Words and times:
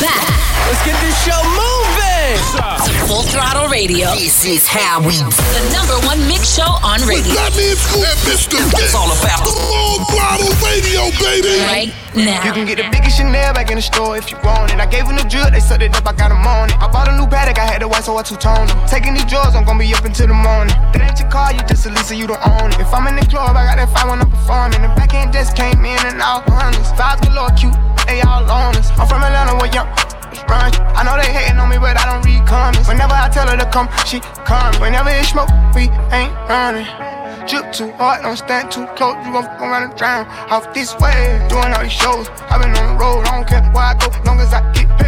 back. 0.00 0.22
Let's 0.66 0.84
get 0.84 1.00
this 1.00 1.16
show 1.24 1.42
moving. 1.42 1.87
Full 2.48 3.28
Throttle 3.28 3.68
Radio. 3.68 4.08
This 4.16 4.40
is 4.48 4.64
how 4.64 5.04
we 5.04 5.12
The 5.20 5.64
number 5.68 6.00
one 6.08 6.16
mix 6.24 6.56
show 6.56 6.80
on 6.80 7.04
radio. 7.04 7.36
Got 7.36 7.52
me 7.52 7.72
in 7.72 7.76
school 7.76 8.00
and 8.00 8.20
Mr. 8.24 8.56
It's 8.56 8.96
all 8.96 9.12
about 9.12 9.44
the 9.44 9.52
Full 9.52 10.00
throttle 10.08 10.52
radio, 10.64 11.12
baby. 11.20 11.60
Right 11.68 11.92
now. 12.16 12.40
You 12.48 12.56
can 12.56 12.64
get 12.64 12.80
the 12.80 12.88
biggest 12.88 13.20
Chanel 13.20 13.52
back 13.52 13.68
in 13.68 13.76
the 13.76 13.84
store 13.84 14.16
if 14.16 14.32
you 14.32 14.40
want 14.40 14.72
it. 14.72 14.80
I 14.80 14.88
gave 14.88 15.04
them 15.04 15.20
the 15.20 15.28
drill, 15.28 15.50
they 15.52 15.60
set 15.60 15.82
it 15.82 15.92
up, 15.92 16.08
I 16.08 16.16
got 16.16 16.32
them 16.32 16.40
on 16.48 16.72
it. 16.72 16.80
I 16.80 16.88
bought 16.88 17.08
a 17.08 17.16
new 17.20 17.28
paddock, 17.28 17.58
I 17.60 17.68
had 17.68 17.82
the 17.82 17.88
white, 17.88 18.04
so 18.04 18.16
I 18.16 18.22
two-toned 18.24 18.72
them. 18.72 18.80
Taking 18.88 19.12
these 19.12 19.28
drugs, 19.28 19.52
I'm 19.52 19.68
gonna 19.68 19.78
be 19.78 19.92
up 19.92 20.08
until 20.08 20.28
the 20.28 20.38
morning. 20.38 20.72
That 20.96 21.04
ain't 21.04 21.20
your 21.20 21.28
car, 21.28 21.52
you 21.52 21.60
just 21.68 21.84
a 21.84 21.92
Lisa, 21.92 22.16
you 22.16 22.26
don't 22.26 22.40
own 22.40 22.72
it. 22.72 22.80
If 22.80 22.88
I'm 22.96 23.04
in 23.12 23.16
the 23.20 23.28
club, 23.28 23.60
I 23.60 23.68
got 23.68 23.76
that 23.76 23.92
five 23.92 24.08
when 24.08 24.24
I'm 24.24 24.30
performing. 24.32 24.80
The 24.80 24.88
back 24.96 25.12
end 25.12 25.36
just 25.36 25.52
came 25.52 25.84
in 25.84 26.00
and 26.08 26.16
all 26.24 26.40
hundreds. 26.48 26.96
Vibes 26.96 27.20
galore, 27.28 27.52
cute, 27.60 27.76
they 28.08 28.24
all 28.24 28.48
on 28.48 28.72
us. 28.80 28.88
I'm 28.96 29.04
from 29.04 29.20
Atlanta, 29.20 29.52
where 29.60 29.68
young 29.68 29.88
run. 30.46 30.70
I 30.94 31.02
know 31.02 31.16
they 31.16 31.32
hating 31.32 31.58
on 31.58 31.68
me, 31.68 31.78
but 31.78 31.96
I 31.98 32.04
don't 32.06 32.24
read 32.24 32.46
comments. 32.46 32.88
Whenever 32.88 33.14
I 33.14 33.28
tell 33.28 33.48
her 33.48 33.56
to 33.56 33.68
come, 33.70 33.88
she 34.06 34.20
come. 34.44 34.74
Whenever 34.80 35.10
it's 35.10 35.30
smoke, 35.30 35.50
we 35.74 35.90
ain't 36.14 36.34
running. 36.46 36.86
Drip 37.48 37.72
too 37.72 37.90
hard, 37.92 38.22
don't 38.22 38.36
stand 38.36 38.70
too 38.70 38.86
close. 38.94 39.16
You 39.24 39.32
gon' 39.32 39.44
fuck 39.44 39.60
around 39.60 39.82
and 39.90 39.96
drown. 39.96 40.26
Off 40.52 40.72
this 40.74 40.92
way, 41.00 41.40
doing 41.48 41.72
all 41.72 41.82
these 41.82 41.92
shows. 41.92 42.28
i 42.50 42.58
been 42.58 42.76
on 42.76 42.92
the 42.92 43.00
road, 43.00 43.24
I 43.26 43.36
don't 43.36 43.48
care 43.48 43.62
where 43.72 43.84
I 43.84 43.94
go, 43.94 44.08
long 44.24 44.38
as 44.40 44.52
I 44.52 44.60
get 44.72 44.88
paid. 44.98 45.07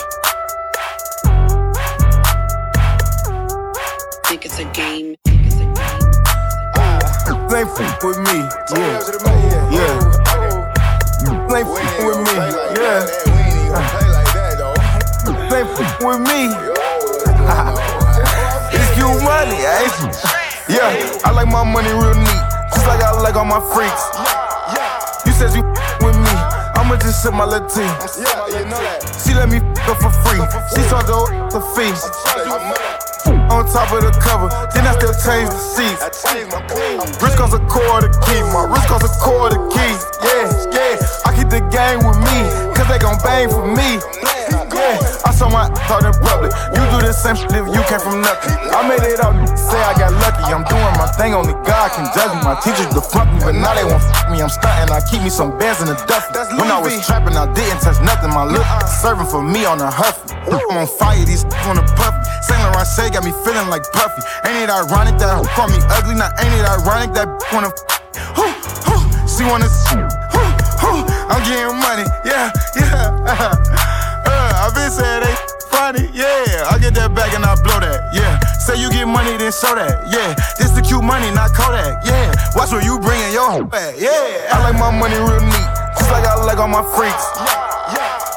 A 4.61 4.65
game. 4.73 5.15
They 7.49 7.63
fuck 7.65 8.03
with 8.03 8.19
me, 8.19 8.45
yeah. 8.77 8.99
Yeah. 9.73 9.97
They 11.49 11.63
fuck 11.65 11.97
with 12.05 12.19
me, 12.21 12.35
yeah. 12.77 13.01
They 15.49 15.63
fuck 15.75 15.97
with 16.05 16.21
me. 16.29 16.41
it's 18.77 18.91
you 18.97 19.09
money, 19.25 19.59
ain't 19.65 19.97
it? 20.05 20.13
Yeah, 20.69 20.93
I 21.25 21.31
like 21.31 21.47
my 21.47 21.63
money 21.63 21.89
real 21.89 22.13
neat, 22.13 22.43
just 22.73 22.85
like 22.85 23.01
I 23.01 23.19
like 23.19 23.35
all 23.35 23.45
my 23.45 23.59
freaks. 23.73 24.03
You 25.25 25.31
said 25.33 25.55
you 25.55 25.63
with 26.05 26.17
me, 26.17 26.35
I'ma 26.75 26.97
just 26.97 27.23
sip 27.23 27.33
my 27.33 27.45
little 27.45 27.67
Latin. 27.67 27.89
She 29.25 29.33
let 29.33 29.49
me 29.49 29.57
her 29.59 29.95
for 29.95 30.11
free. 30.23 30.39
She 30.75 30.81
saw 30.87 31.01
the 31.01 31.49
the 31.51 31.61
fee. 31.73 31.95
On 33.51 33.67
top 33.67 33.91
of 33.91 33.99
the 33.99 34.15
cover, 34.23 34.47
then 34.71 34.87
I 34.87 34.95
still 34.95 35.11
change 35.11 35.51
the 35.51 35.59
seats. 35.59 35.99
Wrist 37.19 37.35
costs 37.35 37.53
a 37.53 37.59
quarter 37.67 38.07
key, 38.23 38.39
my 38.55 38.63
wrist 38.63 38.87
costs 38.87 39.11
a 39.11 39.19
quarter 39.19 39.59
key. 39.67 39.91
Yeah, 40.23 40.47
yeah. 40.71 41.27
I 41.27 41.35
keep 41.35 41.51
the 41.51 41.59
game 41.67 41.99
with 41.99 42.15
me, 42.23 42.47
cause 42.71 42.87
they 42.87 42.97
gon' 42.97 43.19
bang 43.19 43.51
for 43.51 43.67
me. 43.67 43.99
Yeah, 44.71 45.27
I 45.27 45.31
saw 45.35 45.49
my 45.49 45.67
thought 45.87 46.07
in 46.07 46.15
public. 46.23 46.51
You 46.71 46.83
do 46.91 47.03
the 47.03 47.11
same 47.11 47.35
shit 47.35 47.51
if 47.51 47.67
you 47.67 47.81
came 47.87 47.99
from 47.99 48.21
nothing. 48.23 48.55
I 48.71 48.87
made 48.87 49.03
it 49.03 49.19
up, 49.19 49.35
say 49.57 49.79
I 49.79 49.93
got 49.95 50.15
lucky. 50.23 50.47
I'm 50.47 50.63
doing 50.67 50.95
my 50.95 51.07
thing, 51.19 51.33
only 51.35 51.53
God 51.67 51.91
can 51.91 52.07
judge 52.15 52.31
me. 52.35 52.41
My 52.43 52.55
teachers 52.63 52.91
fuck 53.11 53.27
me, 53.27 53.39
but 53.43 53.55
now 53.55 53.75
they 53.75 53.83
won't 53.83 54.01
fuck 54.01 54.31
me. 54.31 54.41
I'm 54.41 54.49
stunting, 54.49 54.91
I 54.91 55.01
keep 55.03 55.21
me 55.21 55.29
some 55.29 55.57
bands 55.59 55.81
in 55.83 55.87
the 55.91 55.97
duffel. 56.07 56.31
When 56.57 56.71
I 56.71 56.79
was 56.79 56.95
trapping, 57.05 57.35
I 57.35 57.51
didn't 57.51 57.83
touch 57.83 57.99
nothing. 58.01 58.31
My 58.31 58.47
look 58.47 58.65
serving 58.87 59.27
for 59.27 59.43
me 59.43 59.65
on 59.65 59.81
a 59.81 59.91
huffy. 59.91 60.31
I'm 60.47 60.77
on 60.77 60.87
fire, 60.87 61.23
these 61.25 61.43
wanna 61.67 61.83
puff 61.99 62.15
me. 62.15 62.23
Saint 62.41 62.61
Laurent 62.63 62.87
say 62.87 63.09
got 63.09 63.23
me 63.23 63.31
feeling 63.43 63.67
like 63.69 63.83
Puffy. 63.91 64.21
Ain't 64.47 64.57
it 64.63 64.69
ironic 64.69 65.19
that 65.19 65.35
hoe 65.35 65.45
call 65.51 65.67
me 65.67 65.79
ugly? 65.91 66.15
Now 66.15 66.31
ain't 66.39 66.55
it 66.55 66.65
ironic 66.65 67.13
that 67.13 67.27
wanna 67.51 67.69
who, 68.35 68.47
who, 68.87 68.95
she 69.27 69.43
wanna 69.43 69.67
who, 69.91 69.99
who, 70.79 70.93
I'm 71.27 71.43
getting 71.43 71.75
money, 71.75 72.07
yeah, 72.25 72.51
yeah. 72.75 73.87
I 74.61 74.69
been 74.77 74.93
saying 74.93 75.25
they 75.25 75.35
funny, 75.73 76.05
yeah. 76.13 76.69
I 76.69 76.77
get 76.77 76.93
that 76.93 77.17
back 77.17 77.33
and 77.33 77.41
I 77.41 77.57
blow 77.65 77.81
that, 77.81 78.13
yeah. 78.13 78.37
Say 78.61 78.77
you 78.77 78.93
get 78.93 79.09
money, 79.09 79.33
then 79.33 79.49
show 79.49 79.73
that, 79.73 80.05
yeah. 80.13 80.37
This 80.61 80.69
the 80.77 80.85
cute 80.85 81.01
money, 81.01 81.33
not 81.33 81.49
Kodak, 81.57 82.05
yeah. 82.05 82.29
Watch 82.53 82.69
where 82.69 82.85
you 82.85 83.01
bringing 83.01 83.33
your 83.33 83.49
hoe 83.49 83.65
yeah. 83.97 84.53
I 84.53 84.61
like 84.61 84.77
my 84.77 84.93
money 84.93 85.17
real 85.17 85.41
neat, 85.41 85.69
just 85.97 86.13
like 86.13 86.29
I 86.29 86.37
like 86.45 86.61
all 86.61 86.69
my 86.69 86.85
freaks. 86.93 87.25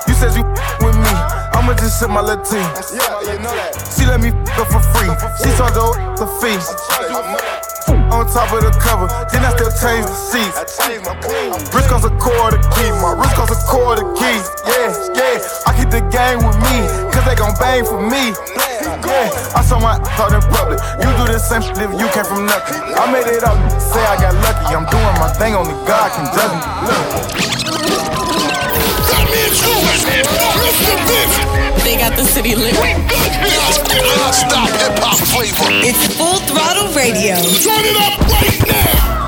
You 0.08 0.16
said 0.16 0.32
you 0.32 0.48
with 0.80 0.96
me, 0.96 1.12
I'ma 1.52 1.76
just 1.76 2.00
sip 2.00 2.08
my 2.08 2.24
Latin. 2.24 2.64
Yeah. 2.88 3.20
You 3.28 3.36
know 3.44 3.52
that. 3.52 3.76
She 3.92 4.08
let 4.08 4.20
me 4.24 4.32
her 4.32 4.64
for 4.64 4.80
free. 4.96 5.12
She 5.44 5.52
saw 5.60 5.68
the 5.68 5.92
the 6.16 6.26
fee. 6.40 7.53
On 7.88 8.24
top 8.30 8.52
of 8.52 8.62
the 8.62 8.72
cover, 8.80 9.08
then 9.32 9.44
I 9.44 9.50
still 9.56 9.72
change 9.74 10.06
the 10.06 10.14
seats. 10.14 10.56
Wrist 11.74 11.88
costs 11.88 12.06
a 12.06 12.12
quarter 12.16 12.58
key, 12.72 12.88
my 13.02 13.12
wrist 13.12 13.34
costs 13.36 13.52
a 13.52 13.60
quarter 13.68 14.04
key. 14.14 14.40
Yeah, 14.64 14.88
yeah. 15.12 15.38
I 15.66 15.74
keep 15.76 15.90
the 15.90 16.00
game 16.08 16.40
with 16.40 16.56
me, 16.64 16.86
cause 17.12 17.24
they 17.24 17.34
gon' 17.34 17.54
bang 17.58 17.84
for 17.84 18.00
me. 18.00 18.32
Yeah, 19.04 19.28
I 19.56 19.62
saw 19.62 19.78
my 19.80 19.98
thought 20.16 20.32
in 20.32 20.40
public. 20.48 20.80
You 21.02 21.10
do 21.18 21.32
the 21.32 21.38
same 21.38 21.60
shit 21.60 21.76
if 21.78 21.92
you 21.92 22.08
came 22.08 22.24
from 22.24 22.46
nothing. 22.46 22.80
I 22.96 23.10
made 23.10 23.26
it 23.26 23.44
up, 23.44 23.58
say 23.80 24.00
I 24.00 24.16
got 24.16 24.34
lucky. 24.40 24.74
I'm 24.74 24.86
doing 24.88 25.16
my 25.20 25.28
thing, 25.36 25.54
only 25.54 25.74
God 25.86 26.08
can 26.12 26.26
judge 26.32 26.54
me. 26.54 26.60
Look. 26.88 28.23
Got 29.14 29.30
me 29.30 29.46
in 29.46 29.54
Bitch. 31.06 31.84
They 31.84 31.96
got 31.96 32.16
the 32.16 32.24
city 32.24 32.56
lit. 32.56 32.74
Non-stop 32.74 34.70
hip 34.70 34.98
hop 34.98 35.18
flavor. 35.30 35.70
It's 35.86 36.16
Full 36.16 36.40
Throttle 36.50 36.92
Radio. 36.94 37.36
Turn 37.62 37.84
it 37.86 37.96
up 37.96 38.18
right 38.26 38.58
now. 38.66 39.23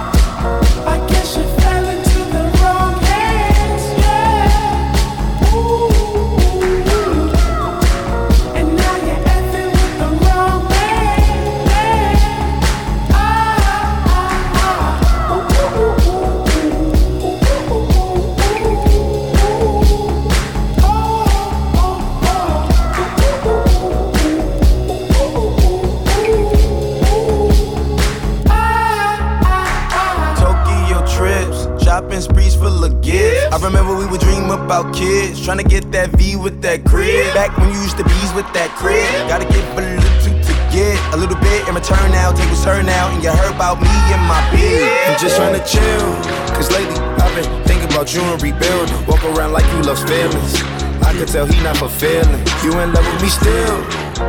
About 34.76 34.94
kids, 34.94 35.40
trying 35.40 35.56
to 35.56 35.64
get 35.64 35.90
that 35.92 36.10
V 36.20 36.36
with 36.36 36.60
that 36.60 36.84
crib. 36.84 37.32
Back 37.32 37.56
when 37.56 37.72
you 37.72 37.80
used 37.80 37.96
to 37.96 38.04
bees 38.04 38.32
with 38.36 38.44
that 38.52 38.68
crib, 38.76 39.08
gotta 39.24 39.48
give 39.48 39.64
a 39.72 39.80
little 39.80 40.04
to 40.20 40.30
get 40.68 40.96
a 41.12 41.16
little 41.16 41.38
bit 41.40 41.64
in 41.64 41.72
return 41.72 42.12
now. 42.12 42.32
Tables 42.32 42.60
turn 42.60 42.84
now, 42.84 43.08
and 43.08 43.24
you 43.24 43.32
heard 43.32 43.56
about 43.56 43.80
me 43.80 43.88
and 44.12 44.20
my 44.28 44.36
bid. 44.52 44.84
I'm 45.08 45.16
just 45.16 45.40
trying 45.40 45.56
to 45.56 45.64
chill, 45.64 46.12
cause 46.52 46.68
lately 46.68 46.98
I've 47.24 47.32
been 47.32 47.48
thinking 47.64 47.88
about 47.88 48.12
you 48.12 48.20
and 48.20 48.36
rebuilding. 48.42 49.00
Walk 49.08 49.24
around 49.32 49.56
like 49.56 49.64
you 49.72 49.80
love 49.80 50.00
feelings. 50.04 50.60
I 51.00 51.16
can 51.16 51.24
tell 51.24 51.48
he 51.48 51.56
not 51.64 51.80
fulfilling. 51.80 52.44
You 52.60 52.76
in 52.76 52.92
love 52.92 53.06
with 53.08 53.22
me 53.24 53.32
still. 53.32 53.80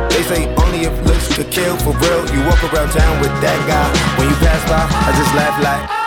They 0.08 0.24
say 0.24 0.48
only 0.64 0.88
if 0.88 0.94
looks 1.04 1.28
could 1.36 1.52
kill 1.52 1.76
for 1.84 1.92
real. 2.00 2.24
You 2.32 2.40
walk 2.48 2.60
around 2.72 2.88
town 2.96 3.20
with 3.20 3.34
that 3.44 3.60
guy. 3.68 3.88
When 4.16 4.24
you 4.24 4.36
pass 4.40 4.64
by, 4.64 4.80
I 4.80 5.12
just 5.12 5.32
laugh 5.36 5.56
like. 5.60 5.97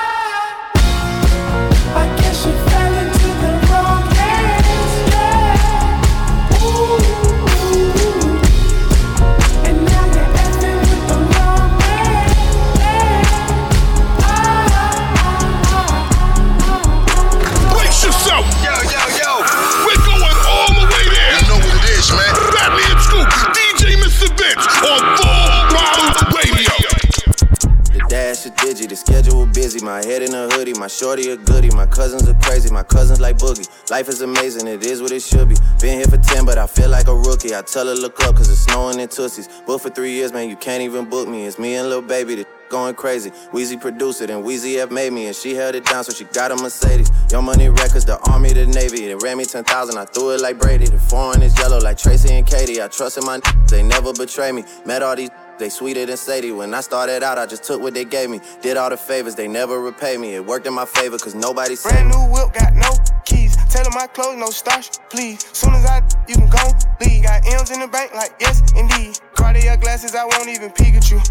Shorty 31.12 31.32
a 31.32 31.36
goodie, 31.36 31.70
my 31.72 31.86
cousins 31.88 32.26
are 32.30 32.34
crazy, 32.36 32.72
my 32.72 32.84
cousins 32.84 33.20
like 33.20 33.38
boogie. 33.38 33.68
Life 33.90 34.08
is 34.08 34.22
amazing, 34.22 34.66
it 34.66 34.86
is 34.86 35.02
what 35.02 35.12
it 35.12 35.22
should 35.22 35.50
be. 35.50 35.56
Been 35.82 35.98
here 35.98 36.06
for 36.06 36.18
10, 36.18 36.46
but 36.46 36.58
I 36.58 36.66
feel 36.68 36.90
like 36.90 37.08
a 37.10 37.16
rookie. 37.16 37.54
I 37.54 37.62
tell 37.64 37.86
her 37.88 37.96
look 37.96 38.24
up, 38.24 38.38
cause 38.38 38.50
it's 38.50 38.62
snowing 38.62 38.98
in 38.98 39.10
Tussies. 39.10 39.50
Booked 39.66 39.84
for 39.84 39.90
three 39.90 40.14
years, 40.14 40.32
man, 40.32 40.50
you 40.50 40.56
can't 40.56 40.82
even 40.82 41.10
book 41.10 41.28
me. 41.28 41.46
It's 41.46 41.60
me 41.60 41.76
and 41.76 41.90
Lil 41.90 42.02
Baby, 42.02 42.36
the 42.36 42.48
going 42.70 42.96
crazy. 42.96 43.32
Weezy 43.52 43.80
produced 43.80 44.22
it, 44.22 44.30
and 44.30 44.46
Weezy 44.46 44.78
F 44.78 44.90
made 44.90 45.12
me, 45.12 45.28
and 45.28 45.36
she 45.36 45.54
held 45.54 45.76
it 45.76 45.84
down, 45.84 46.06
so 46.06 46.14
she 46.14 46.24
got 46.24 46.52
a 46.52 46.56
Mercedes. 46.56 47.12
Your 47.30 47.42
money 47.42 47.68
records, 47.68 48.06
the 48.06 48.18
army, 48.32 48.54
the 48.54 48.66
navy. 48.66 49.08
They 49.08 49.16
ran 49.16 49.38
me 49.38 49.44
10,000, 49.44 49.98
I 49.98 50.06
threw 50.06 50.32
it 50.32 50.40
like 50.40 50.58
Brady. 50.60 50.86
The 50.86 50.98
foreign 50.98 51.42
is 51.42 51.58
yellow 51.60 51.80
like 51.80 51.98
Tracy 51.98 52.34
and 52.34 52.48
Katie. 52.48 52.82
I 52.82 52.88
trust 52.88 53.18
in 53.18 53.26
my 53.26 53.36
n- 53.36 53.42
they 53.68 53.84
never 53.84 54.14
betray 54.14 54.54
me. 54.54 54.64
Met 54.86 55.04
all 55.04 55.18
these 55.18 55.30
they 55.62 55.70
sweeter 55.70 56.06
than 56.06 56.18
Sadie. 56.18 56.52
When 56.52 56.74
I 56.74 56.82
started 56.82 57.24
out, 57.24 57.38
I 57.38 57.46
just 57.46 57.64
took 57.64 57.82
what 57.82 57.94
they 57.94 58.04
gave 58.04 58.30
me. 58.30 58.42
Did 58.62 58.78
all 58.78 58.90
the 58.90 58.98
favors, 58.98 59.36
they 59.36 59.48
never 59.48 59.80
repay 59.80 60.18
me. 60.18 60.34
It 60.36 60.46
worked 60.46 60.68
in 60.68 60.74
my 60.74 60.86
favor, 60.86 61.18
cause 61.18 61.36
nobody 61.36 61.76
said 61.76 61.92
Brand 61.92 62.10
new 62.10 62.26
whip, 62.34 62.52
got 62.54 62.74
no 62.74 62.90
keys. 63.24 63.56
Tell 63.70 63.86
my 63.92 64.08
clothes, 64.08 64.38
no 64.38 64.48
starch, 64.48 64.90
please. 65.10 65.48
Soon 65.54 65.76
as 65.76 65.86
I, 65.86 66.02
you 66.28 66.36
can 66.36 66.50
go 66.50 66.66
leave. 67.00 67.24
Got 67.24 67.48
M's 67.48 67.72
in 67.72 67.80
the 67.80 67.88
bank, 67.88 68.14
like 68.14 68.34
yes, 68.42 68.62
indeed. 68.76 69.20
Cartier 69.36 69.78
glasses, 69.78 70.16
I 70.16 70.26
won't 70.26 70.50
even 70.50 70.72
peek 70.72 70.96
at 70.96 71.10
you. 71.12 71.22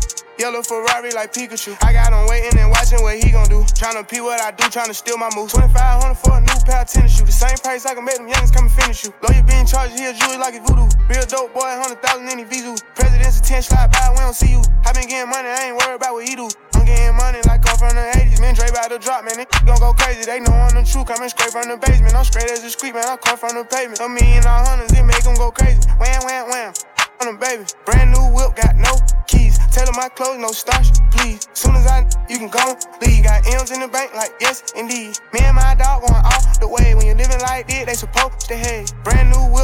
Yellow 0.41 0.63
Ferrari 0.65 1.13
like 1.13 1.37
Pikachu. 1.37 1.77
I 1.85 1.93
got 1.93 2.17
him 2.17 2.25
waiting 2.25 2.57
and 2.57 2.73
watching 2.73 3.05
what 3.05 3.21
he 3.21 3.29
gon' 3.29 3.45
do. 3.53 3.61
Tryna 3.77 4.09
pee 4.09 4.25
what 4.25 4.41
I 4.41 4.49
do, 4.51 4.65
tryna 4.73 4.97
steal 4.97 5.21
my 5.21 5.29
moves. 5.37 5.53
2500 5.53 6.17
for 6.17 6.33
a 6.33 6.41
new 6.41 6.57
pair 6.65 6.81
of 6.81 6.89
tennis 6.89 7.13
shoes. 7.13 7.29
The 7.29 7.37
same 7.45 7.61
price 7.61 7.85
I 7.85 7.93
can 7.93 8.09
make 8.09 8.17
them 8.17 8.25
youngins 8.25 8.49
come 8.49 8.65
and 8.65 8.73
finish 8.73 9.05
you. 9.05 9.13
Lawyer 9.21 9.45
being 9.45 9.69
charged, 9.69 10.01
he 10.01 10.09
a 10.09 10.17
jewelry 10.17 10.41
like 10.41 10.57
a 10.57 10.65
voodoo. 10.65 10.89
Real 11.13 11.29
dope 11.29 11.53
boy, 11.53 11.69
100,000 11.85 12.25
in 12.25 12.41
his 12.41 12.49
visu. 12.49 12.73
President's 12.97 13.37
attention, 13.37 13.77
slide 13.77 13.93
by, 13.93 14.09
we 14.17 14.25
don't 14.25 14.33
see 14.33 14.49
you. 14.49 14.65
I 14.89 14.97
been 14.97 15.13
getting 15.13 15.29
money, 15.29 15.53
I 15.53 15.69
ain't 15.69 15.77
worried 15.77 16.01
about 16.01 16.17
what 16.17 16.25
he 16.25 16.33
do. 16.33 16.49
I'm 16.73 16.89
getting 16.89 17.21
money 17.21 17.45
like 17.45 17.61
I'm 17.69 17.77
from 17.77 17.93
the 17.93 18.09
80s. 18.17 18.41
Man, 18.41 18.57
Dre 18.57 18.73
about 18.73 18.89
to 18.89 18.97
drop, 18.97 19.29
man. 19.29 19.37
They 19.37 19.45
gon' 19.69 19.77
go 19.77 19.93
crazy. 19.93 20.25
They 20.25 20.41
know 20.41 20.57
I'm 20.57 20.73
the 20.73 20.89
truth. 20.89 21.05
Coming 21.05 21.29
straight 21.29 21.53
from 21.53 21.69
the 21.69 21.77
basement. 21.77 22.17
I'm 22.17 22.25
straight 22.25 22.49
as 22.49 22.65
a 22.65 22.73
street, 22.73 22.97
man. 22.97 23.05
I 23.05 23.21
come 23.21 23.37
from 23.37 23.61
the 23.61 23.69
pavement. 23.69 24.01
A 24.01 24.09
million 24.09 24.49
all 24.49 24.65
hundreds, 24.65 24.97
it 24.97 25.05
make 25.05 25.21
them 25.21 25.37
go 25.37 25.53
crazy. 25.53 25.85
Wham, 26.01 26.25
wham, 26.25 26.49
wham. 26.49 26.73
On 27.21 27.37
baby. 27.37 27.65
Brand 27.85 28.13
new 28.13 28.33
whip, 28.33 28.57
got 28.57 28.77
no 28.77 28.97
keys. 29.27 29.59
Her 29.77 29.85
my 29.93 30.09
clothes, 30.09 30.39
no 30.39 30.53
starch, 30.53 30.89
please. 31.13 31.47
Soon 31.53 31.77
as 31.77 31.87
I, 31.87 32.09
you 32.31 32.39
can 32.39 32.49
go 32.49 32.79
leave. 33.03 33.25
Got 33.25 33.47
M's 33.47 33.71
in 33.71 33.81
the 33.81 33.89
bank, 33.89 34.15
like 34.15 34.33
yes, 34.41 34.73
indeed. 34.75 35.19
Me 35.35 35.41
and 35.41 35.55
my 35.55 35.75
dog 35.75 36.01
going 36.01 36.17
all 36.17 36.41
the 36.61 36.67
way. 36.67 36.95
When 36.95 37.05
you're 37.05 37.21
living 37.21 37.41
like 37.43 37.69
this, 37.69 37.85
they 37.85 37.93
supposed 37.93 38.49
to 38.49 38.57
hate. 38.57 38.95
Brand 39.05 39.29
new 39.29 39.53
whip, 39.53 39.60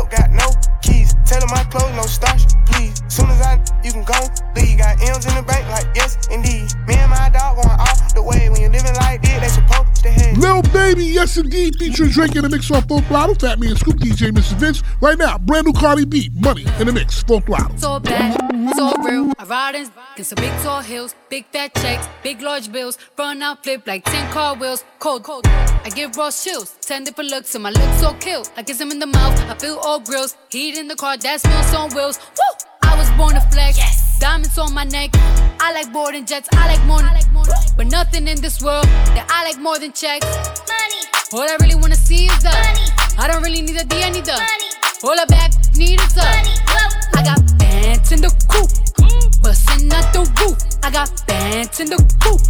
yes 11.17 11.39
indeed, 11.39 11.75
featuring 11.79 12.11
Drake 12.11 12.37
in 12.37 12.43
the 12.43 12.49
mix 12.51 12.71
off 12.71 12.87
Full 12.89 13.01
Throttle, 13.01 13.35
Fat 13.35 13.59
Man 13.59 13.75
Scoop 13.75 13.97
DJ 13.97 14.31
Mrs. 14.31 14.57
Vince. 14.57 14.83
Right 15.01 15.17
now, 15.17 15.39
brand 15.39 15.65
new 15.67 15.73
Cardi 15.73 16.05
B, 16.05 16.31
Money 16.35 16.67
in 16.79 16.87
the 16.87 16.93
mix, 16.93 17.23
Full 17.23 17.41
Throttle. 17.41 17.77
So 17.79 17.99
bad, 17.99 18.37
so 18.77 18.93
real. 19.03 19.33
I 19.39 19.45
ride 19.45 19.75
in 19.77 20.25
some 20.25 20.37
big 20.37 20.53
tall 20.63 20.83
hills, 20.83 21.15
big 21.31 21.47
fat 21.47 21.75
checks, 21.77 22.07
big 22.23 22.43
large 22.43 22.71
bills. 22.71 22.99
Run 23.19 23.41
out, 23.41 23.65
flip 23.65 23.87
like 23.87 24.05
10 24.05 24.31
car 24.31 24.57
wheels. 24.57 24.85
Cold, 24.99 25.23
cold. 25.23 25.47
I 25.47 25.91
give 25.95 26.15
raw 26.19 26.31
chills, 26.31 26.77
10 26.83 27.05
different 27.05 27.31
looks, 27.31 27.55
and 27.55 27.63
my 27.63 27.71
looks 27.71 28.01
so 28.01 28.13
kill. 28.21 28.45
I 28.55 28.63
kiss 28.63 28.79
him 28.79 28.91
in 28.91 28.99
the 28.99 29.07
mouth, 29.07 29.41
I 29.51 29.55
feel 29.55 29.77
all 29.77 30.01
grills. 30.01 30.37
Heat 30.51 30.77
in 30.77 30.87
the 30.87 30.97
car, 30.97 31.17
that 31.17 31.41
smells 31.41 31.75
on 31.75 31.95
wheels. 31.95 32.19
Woo! 32.19 32.67
I 32.97 32.99
was 33.01 33.11
born 33.11 33.35
to 33.35 33.43
flex. 33.53 33.77
Diamonds 34.19 34.57
on 34.57 34.73
my 34.73 34.85
neck. 34.85 35.11
I 35.61 35.71
like 35.75 35.93
boarding 35.93 36.25
jets, 36.25 36.49
I 36.53 36.75
like 36.75 36.83
more. 36.87 37.03
But 37.77 37.89
nothing 37.89 38.27
in 38.27 38.41
this 38.41 38.63
world 38.63 38.87
that 39.13 39.29
I 39.29 39.45
like 39.45 39.61
more 39.61 39.79
than 39.79 39.93
checks. 39.93 40.25
Money. 40.65 41.03
All 41.35 41.43
I 41.43 41.59
really 41.61 41.75
wanna 41.75 41.95
see 41.95 42.25
is 42.25 42.43
the 42.43 42.49
money. 42.49 42.89
I 43.19 43.29
don't 43.29 43.43
really 43.43 43.61
need 43.61 43.77
a 43.77 43.85
D, 43.85 44.03
I 44.03 44.09
need 44.09 44.25
the 44.25 44.33
money. 44.33 44.71
All 45.05 45.21
I 45.21 45.27
back 45.27 45.53
need 45.77 46.01
is 46.01 46.15
the 46.15 46.25
money. 46.25 46.57
I 47.13 47.23
got 47.23 47.59
pants 47.59 48.13
in 48.13 48.23
the 48.23 48.33
coop, 48.49 48.71
mm. 49.05 49.26
Bustin' 49.47 49.93
out 49.93 50.13
the 50.13 50.23
roof. 50.39 50.59
I 50.83 50.91
got 50.91 51.09
bands 51.29 51.79
in 51.79 51.89
the 51.89 51.99
coop. 52.23 52.41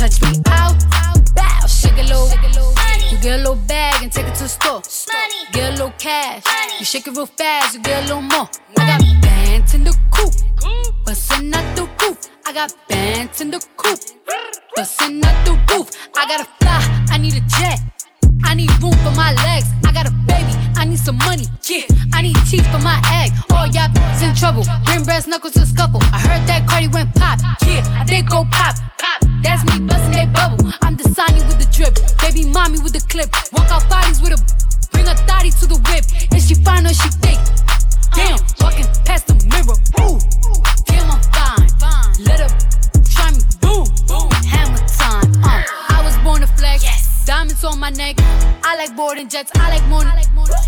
Touch 0.00 0.16
me 0.22 0.32
out, 0.48 0.76
bow, 1.36 1.66
shake 1.66 1.98
a 1.98 2.04
little. 2.08 2.28
You 3.10 3.18
get 3.20 3.40
a 3.40 3.42
little 3.44 3.60
bag 3.68 4.02
and 4.02 4.10
take 4.10 4.26
it 4.26 4.34
to 4.36 4.44
the 4.44 4.48
store. 4.48 4.80
Get 5.52 5.68
a 5.68 5.72
little 5.72 5.92
cash, 5.98 6.42
you 6.78 6.86
shake 6.86 7.06
it 7.06 7.14
real 7.14 7.26
fast, 7.26 7.74
you 7.74 7.82
get 7.82 8.04
a 8.04 8.06
little 8.08 8.22
more. 8.22 8.48
I 8.78 8.86
got 8.90 9.00
bands 9.20 9.74
in 9.74 9.84
the 9.84 9.94
coop, 10.10 10.32
bustin' 11.04 11.54
out 11.54 11.76
the 11.76 11.84
roof. 12.00 12.18
I 12.46 12.52
got 12.54 12.74
bands 12.88 13.42
in 13.42 13.50
the 13.50 13.60
coop, 13.76 14.00
bustin' 14.74 15.22
out 15.22 15.44
the 15.44 15.52
roof. 15.70 15.90
I 16.16 16.26
gotta 16.26 16.48
fly, 16.60 17.06
I 17.10 17.18
need 17.18 17.34
a 17.34 17.40
jet. 17.40 17.78
I 18.44 18.54
need 18.54 18.70
room 18.82 18.96
for 19.04 19.12
my 19.12 19.32
legs. 19.44 19.68
I 19.86 19.92
got 19.92 20.06
a 20.06 20.12
baby, 20.26 20.52
I 20.76 20.84
need 20.84 20.98
some 20.98 21.18
money. 21.18 21.46
Yeah, 21.64 21.86
I 22.12 22.22
need 22.22 22.36
teeth 22.48 22.66
for 22.72 22.80
my 22.80 22.98
egg. 23.22 23.32
All 23.50 23.66
y'all 23.66 23.90
is 24.14 24.22
in 24.22 24.34
trouble. 24.34 24.64
Bring 24.84 25.04
brass 25.04 25.26
knuckles 25.26 25.54
to 25.54 25.66
scuffle. 25.66 26.00
I 26.12 26.20
heard 26.20 26.46
that 26.48 26.66
Cardi 26.68 26.88
went 26.88 27.14
pop. 27.14 27.38
Yeah, 27.66 27.82
I 27.98 28.04
did 28.04 28.28
go 28.28 28.44
pop. 28.50 28.76
Pop. 28.98 29.20
That's 29.42 29.62
me 29.66 29.86
busting 29.86 30.12
they 30.12 30.26
bubble. 30.26 30.70
I'm 30.82 30.96
the 30.96 31.04
Sonny 31.14 31.42
with 31.46 31.58
the 31.58 31.68
drip. 31.72 31.94
Baby 32.20 32.48
mommy 32.48 32.78
with 32.80 32.92
the 32.92 33.04
clip. 33.08 33.30
Walk 33.52 33.70
out 33.70 33.88
bodies 33.88 34.20
with 34.20 34.32
a. 34.32 34.40
Bring 34.92 35.08
a 35.08 35.14
thotty 35.26 35.50
to 35.50 35.66
the 35.66 35.78
whip. 35.88 36.04
Is 36.36 36.48
she 36.48 36.54
fine 36.54 36.86
or 36.86 36.94
she 36.94 37.08
thick? 37.24 37.38
Like 48.82 48.96
boarding 48.96 49.28
jets. 49.28 49.52
I 49.54 49.70
like 49.70 49.86
more. 49.88 50.02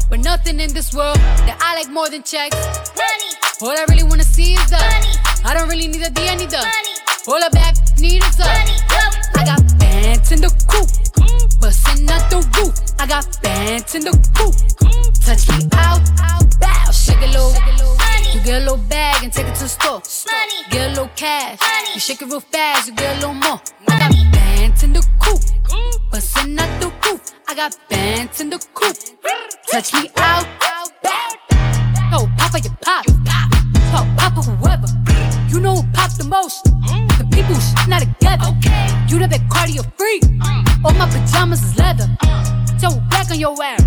But 0.09 0.21
nothing 0.21 0.61
in 0.61 0.73
this 0.73 0.95
world 0.95 1.17
that 1.47 1.59
I 1.61 1.75
like 1.75 1.91
more 1.91 2.09
than 2.09 2.23
checks. 2.23 2.55
Money. 2.95 3.31
All 3.61 3.75
I 3.77 3.85
really 3.89 4.05
wanna 4.05 4.23
see 4.23 4.55
is 4.55 4.71
the 4.71 4.79
money. 4.79 5.15
I 5.45 5.53
don't 5.55 5.69
really 5.69 5.89
need 5.89 6.03
a 6.03 6.11
D, 6.11 6.29
I 6.29 6.37
need 6.37 6.51
the 6.51 6.63
money. 6.63 6.95
All 7.27 7.43
I 7.43 7.49
back 7.49 7.75
need 7.99 8.23
is 8.23 8.37
the 8.37 8.47
money. 8.47 8.77
I 9.35 9.43
got 9.51 9.63
bands 9.81 10.31
in 10.31 10.41
the 10.47 10.51
coop, 10.71 10.89
bustin' 11.61 12.09
out 12.09 12.31
the 12.31 12.41
roof. 12.55 12.75
I 13.03 13.07
got 13.07 13.27
bands 13.43 13.95
in 13.97 14.03
the 14.05 14.15
coop. 14.39 14.55
Touch 15.27 15.49
me 15.51 15.67
out, 15.75 16.03
bow, 16.61 16.91
shake 16.93 17.19
a 17.19 17.31
little. 17.35 17.53
You 18.33 18.41
get 18.47 18.63
a 18.63 18.65
little 18.67 18.85
bag 18.95 19.25
and 19.25 19.33
take 19.33 19.49
it 19.49 19.57
to 19.57 19.65
the 19.65 19.75
store. 19.79 20.03
Get 20.71 20.87
a 20.87 20.91
little 20.91 21.11
cash, 21.17 21.59
you 21.95 22.01
shake 22.01 22.23
it 22.23 22.29
real 22.29 22.41
fast, 22.41 22.87
you 22.89 22.95
get 22.95 23.17
a 23.17 23.21
little 23.21 23.35
more. 23.35 23.59
Money. 23.89 23.91
I 23.91 23.99
got 23.99 24.33
bands 24.33 24.83
in 24.85 24.93
the 24.93 25.03
coop, 25.19 25.41
bustin' 26.13 26.59
out 26.61 26.81
the 26.81 26.87
roof. 26.87 27.04
I 27.49 27.55
got 27.55 27.77
bands 27.89 28.41
in 28.41 28.51
the 28.51 28.59
coop. 28.75 28.97
Touch 29.71 29.93
me 29.95 30.11
out. 30.17 30.47
No, 32.11 32.29
Papa, 32.39 32.61
you 32.61 32.71
pop. 32.81 33.05
Oh, 33.97 34.07
Papa, 34.17 34.43
whoever. 34.43 34.89
You 35.49 35.61
know 35.61 35.77
who 35.77 35.83
pop 35.93 36.11
the 36.13 36.25
most? 36.25 36.65
The 36.65 37.27
people 37.31 37.55
who's 37.55 37.89
not 37.89 38.03
together. 38.03 38.51
You 39.09 39.19
know 39.19 39.27
that 39.27 39.41
cardio 39.49 39.83
free. 39.97 40.21
All 40.85 40.93
my 40.95 41.07
pajamas 41.11 41.63
is 41.63 41.79
leather. 41.79 42.09
So 42.79 43.01
black 43.11 43.31
on 43.31 43.39
your 43.39 43.55
ass. 43.63 43.83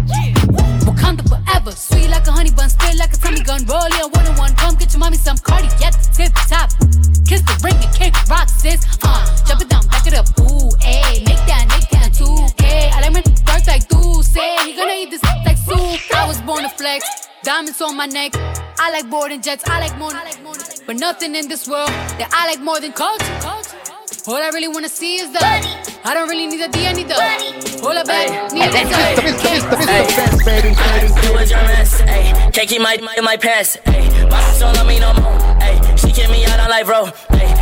Wakanda 0.86 1.28
forever. 1.28 1.72
Sweet 1.72 2.10
like 2.10 2.28
a 2.28 2.32
honey 2.32 2.52
bun, 2.52 2.70
spit 2.70 2.98
like 2.98 3.14
a 3.14 3.18
Tommy 3.18 3.42
gun. 3.42 3.66
Roll 3.66 3.86
in 3.86 4.12
one 4.12 4.28
on 4.28 4.36
one. 4.38 4.56
Come 4.56 4.76
get 4.76 4.94
your 4.94 5.00
mommy 5.00 5.18
some 5.18 5.38
cardi 5.38 5.68
at 5.84 5.94
the 5.94 6.10
tip 6.14 6.34
top. 6.48 6.70
Kiss 7.28 7.42
the 7.42 7.60
ring 7.64 7.76
and 7.84 7.94
kick 7.94 8.14
rock, 8.30 8.50
sis. 8.50 8.86
Uh, 9.04 9.26
jump 9.46 9.62
it 9.62 9.70
down, 9.70 9.86
back 9.88 10.08
it 10.08 10.14
up. 10.14 10.28
Ooh, 10.40 10.72
ayy. 10.82 11.07
Flex. 17.00 17.27
Diamonds 17.44 17.82
on 17.82 17.96
my 17.96 18.06
neck. 18.06 18.34
I 18.80 18.92
like 18.92 19.10
boarding 19.10 19.42
jets. 19.42 19.63
I 19.68 19.80
like 19.80 19.98
more. 19.98 20.12
But 20.86 20.98
nothing 20.98 21.36
in 21.36 21.48
this 21.48 21.68
world 21.68 21.89
that 22.20 22.30
I 22.34 22.48
like 22.48 22.62
more 22.62 22.80
than 22.80 22.94
culture. 22.94 23.25
All 24.27 24.36
I 24.36 24.50
really 24.54 24.68
wanna 24.68 24.89
see 24.89 25.16
is 25.18 25.32
the 25.32 25.39
money. 25.39 25.68
I 26.04 26.13
don't 26.13 26.27
really 26.30 26.48
need 26.48 26.62
a 26.62 26.68
D, 26.68 26.86
I 26.86 26.94
need 26.94 27.08
the 27.08 27.16
money. 27.16 27.82
All 27.82 27.98
I 27.98 28.04
bet 28.04 28.51
need 28.54 28.63
is 28.63 28.74
the 29.63 29.77
Do 31.22 31.34
what 31.34 31.50
your 31.50 31.62
mess, 31.63 32.01
ayy. 32.01 32.54
Can't 32.54 32.70
keep 32.70 32.82
my 32.82 32.98
my, 32.98 33.16
my 33.22 33.38
past, 33.38 33.80
ayy. 33.86 34.30
My 34.30 34.42
bitch 34.42 34.60
don't 34.60 34.75
love 34.75 34.88
me 34.88 35.00
no 35.00 35.13
more, 35.13 35.39
ayy. 35.63 35.98
She 36.00 36.12
kick 36.12 36.30
me 36.30 36.46
out 36.46 36.60
on 36.60 36.70
life, 36.70 36.86
bro, 36.86 37.06
ayy. 37.39 37.57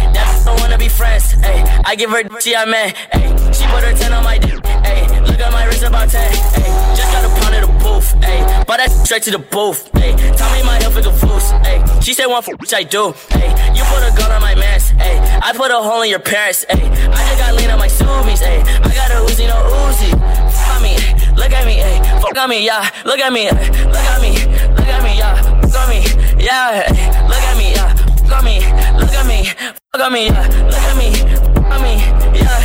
Don't 0.46 0.60
wanna 0.60 0.78
be 0.78 0.88
friends, 0.90 1.34
ayy. 1.42 1.82
I 1.86 1.96
give 1.96 2.10
her 2.12 2.22
she 2.40 2.56
I 2.56 2.66
man, 2.66 2.94
ayy. 3.14 3.30
She 3.54 3.66
put 3.68 3.84
her 3.84 3.94
10 3.94 4.14
on 4.14 4.24
my 4.24 4.38
dick, 4.38 4.62
ayy. 4.86 5.28
Look 5.28 5.40
at 5.40 5.52
my 5.52 5.66
wrist 5.66 5.84
about 5.84 6.10
10, 6.10 6.22
ayy. 6.22 6.96
Just 6.96 7.12
got 7.12 7.26
a 7.26 7.30
pound 7.42 7.56
of 7.56 7.62
the 7.68 7.74
booth, 7.84 8.16
ayy. 8.22 8.66
Bought 8.66 8.78
that 8.78 8.92
straight 8.92 9.24
to 9.24 9.32
the 9.32 9.40
booth, 9.40 9.92
ayy. 9.94 10.16
Tell 10.38 10.52
me 10.54 10.64
my 10.64 10.78
health 10.82 10.98
is 10.98 11.06
a 11.06 11.12
fool's, 11.12 11.52
ayy. 11.66 12.04
She 12.04 12.14
said 12.14 12.28
one 12.28 12.44
for 12.44 12.56
which 12.58 12.74
I 12.74 12.84
do, 12.84 13.14
ayy. 13.34 13.52
You 13.76 13.84
put 13.86 14.04
a 14.06 14.12
gun 14.16 14.32
on 14.32 14.42
my 14.42 14.56
mask, 14.56 14.94
ayy. 14.96 15.18
I 15.42 15.52
put 15.54 15.72
a 15.72 15.82
hole 15.82 16.04
in 16.04 16.10
your 16.10 16.20
parents, 16.20 16.66
ayy. 16.70 16.86
I 17.10 17.22
just 17.28 17.40
got 17.40 17.56
lean 17.56 17.72
on 17.72 17.80
my 17.80 17.88
Subies, 17.88 18.42
ayy. 18.46 18.62
I 18.86 18.94
got 18.94 19.12
a 19.12 19.26
Uzi, 19.26 19.48
no 19.48 19.58
Uzi. 19.90 20.10
Fuck 20.14 20.82
me, 20.82 20.94
look 21.36 21.52
at 21.52 21.66
me, 21.66 21.82
ayy. 21.82 22.22
Fuck 22.22 22.38
on 22.38 22.50
me, 22.50 22.66
yeah. 22.66 22.90
Look 23.04 23.20
at 23.20 23.34
me, 23.34 23.50
look 23.50 24.06
at 24.14 24.22
me, 24.22 24.32
look 24.78 24.90
at 24.94 25.04
me, 25.04 25.18
yeah. 25.18 25.36
Fuck 25.62 25.82
on 25.82 25.90
me, 25.90 26.06
yeah. 26.38 26.86
Look 27.28 27.46
at 27.50 27.58
me, 27.58 27.72
yeah. 27.74 27.94
Fuck 28.26 28.38
on 28.38 28.46
me, 28.46 28.60
Look 29.00 29.14
at 29.14 29.26
me, 29.26 29.46
fuck 29.92 30.02
on 30.02 30.14
me, 30.14 30.26
yeah. 30.28 30.48
Look 30.48 30.80
at 30.80 30.96
me, 30.98 31.10
fuck 31.54 31.72
on 31.72 31.82
me, 31.84 31.94
yeah. 32.40 32.60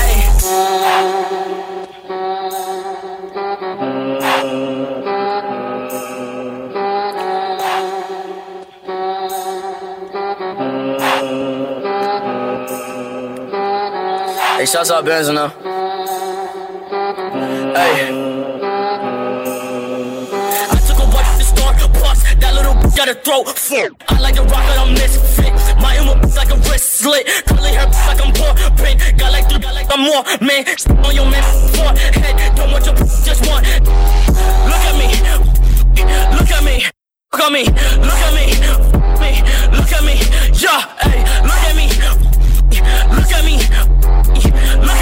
Ayy. 0.00 0.20
Hey, 14.56 14.66
shouts 14.66 14.90
out 14.90 15.04
Benzino. 15.04 15.50
Hey. 17.76 18.35
Little 23.06 23.14
bitch 23.14 23.14
a 23.14 23.14
throat 23.14 23.58
full. 23.58 23.88
I 24.08 24.20
like 24.20 24.34
the 24.34 24.42
rock, 24.42 24.64
but 24.66 24.78
I'm 24.78 24.94
misfit. 24.94 25.52
My 25.80 25.96
emo 25.98 26.14
like 26.34 26.50
a 26.50 26.56
wrist 26.68 27.00
slit. 27.00 27.26
Curly 27.46 27.70
hair 27.70 27.86
like 27.86 28.20
I'm 28.24 28.32
poor. 28.32 28.54
Pink, 28.76 29.18
got 29.18 29.32
like 29.32 29.48
three, 29.48 29.58
got 29.58 29.74
like 29.74 29.86
I'm 29.90 30.00
more. 30.00 30.24
Man, 30.40 30.64
on 31.04 31.14
your 31.14 31.30
man 31.30 31.42
forehead. 31.74 32.56
Don't 32.56 32.72
want 32.72 32.86
your 32.86 32.94
just 32.96 33.46
one. 33.48 33.62
Look 34.66 34.82
at 34.90 34.96
me. 34.98 35.08
Look 36.36 36.50
at 36.50 36.64
me. 36.64 36.84
Look 37.32 37.40
at 37.40 37.52
me. 37.52 37.64
Look 38.02 38.20
at 38.26 38.34
me. 38.34 38.46
Look 39.76 39.92
at 39.92 40.04
me. 40.04 40.14
Yeah. 40.54 40.80
Hey. 41.00 41.22
Look 41.42 41.62
at 41.68 41.74
me. 41.76 41.86
Look 43.14 43.32
at 43.32 43.44
me. 43.44 43.56
Look 43.58 44.46
at. 44.46 44.86
Me. 44.86 44.95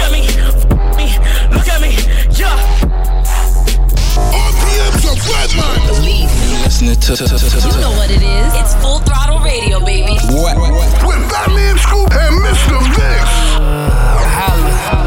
You 7.05 7.13
know 7.13 7.91
what 7.91 8.09
it 8.09 8.23
is. 8.23 8.53
It's 8.55 8.73
full 8.81 8.97
throttle 8.97 9.37
radio, 9.45 9.79
baby. 9.79 10.17
What? 10.25 10.57
With 11.05 11.21
Fat 11.29 11.53
Man 11.53 11.77
Scoop 11.77 12.09
and 12.09 12.33
Mr. 12.41 12.81
Mix. 12.81 13.21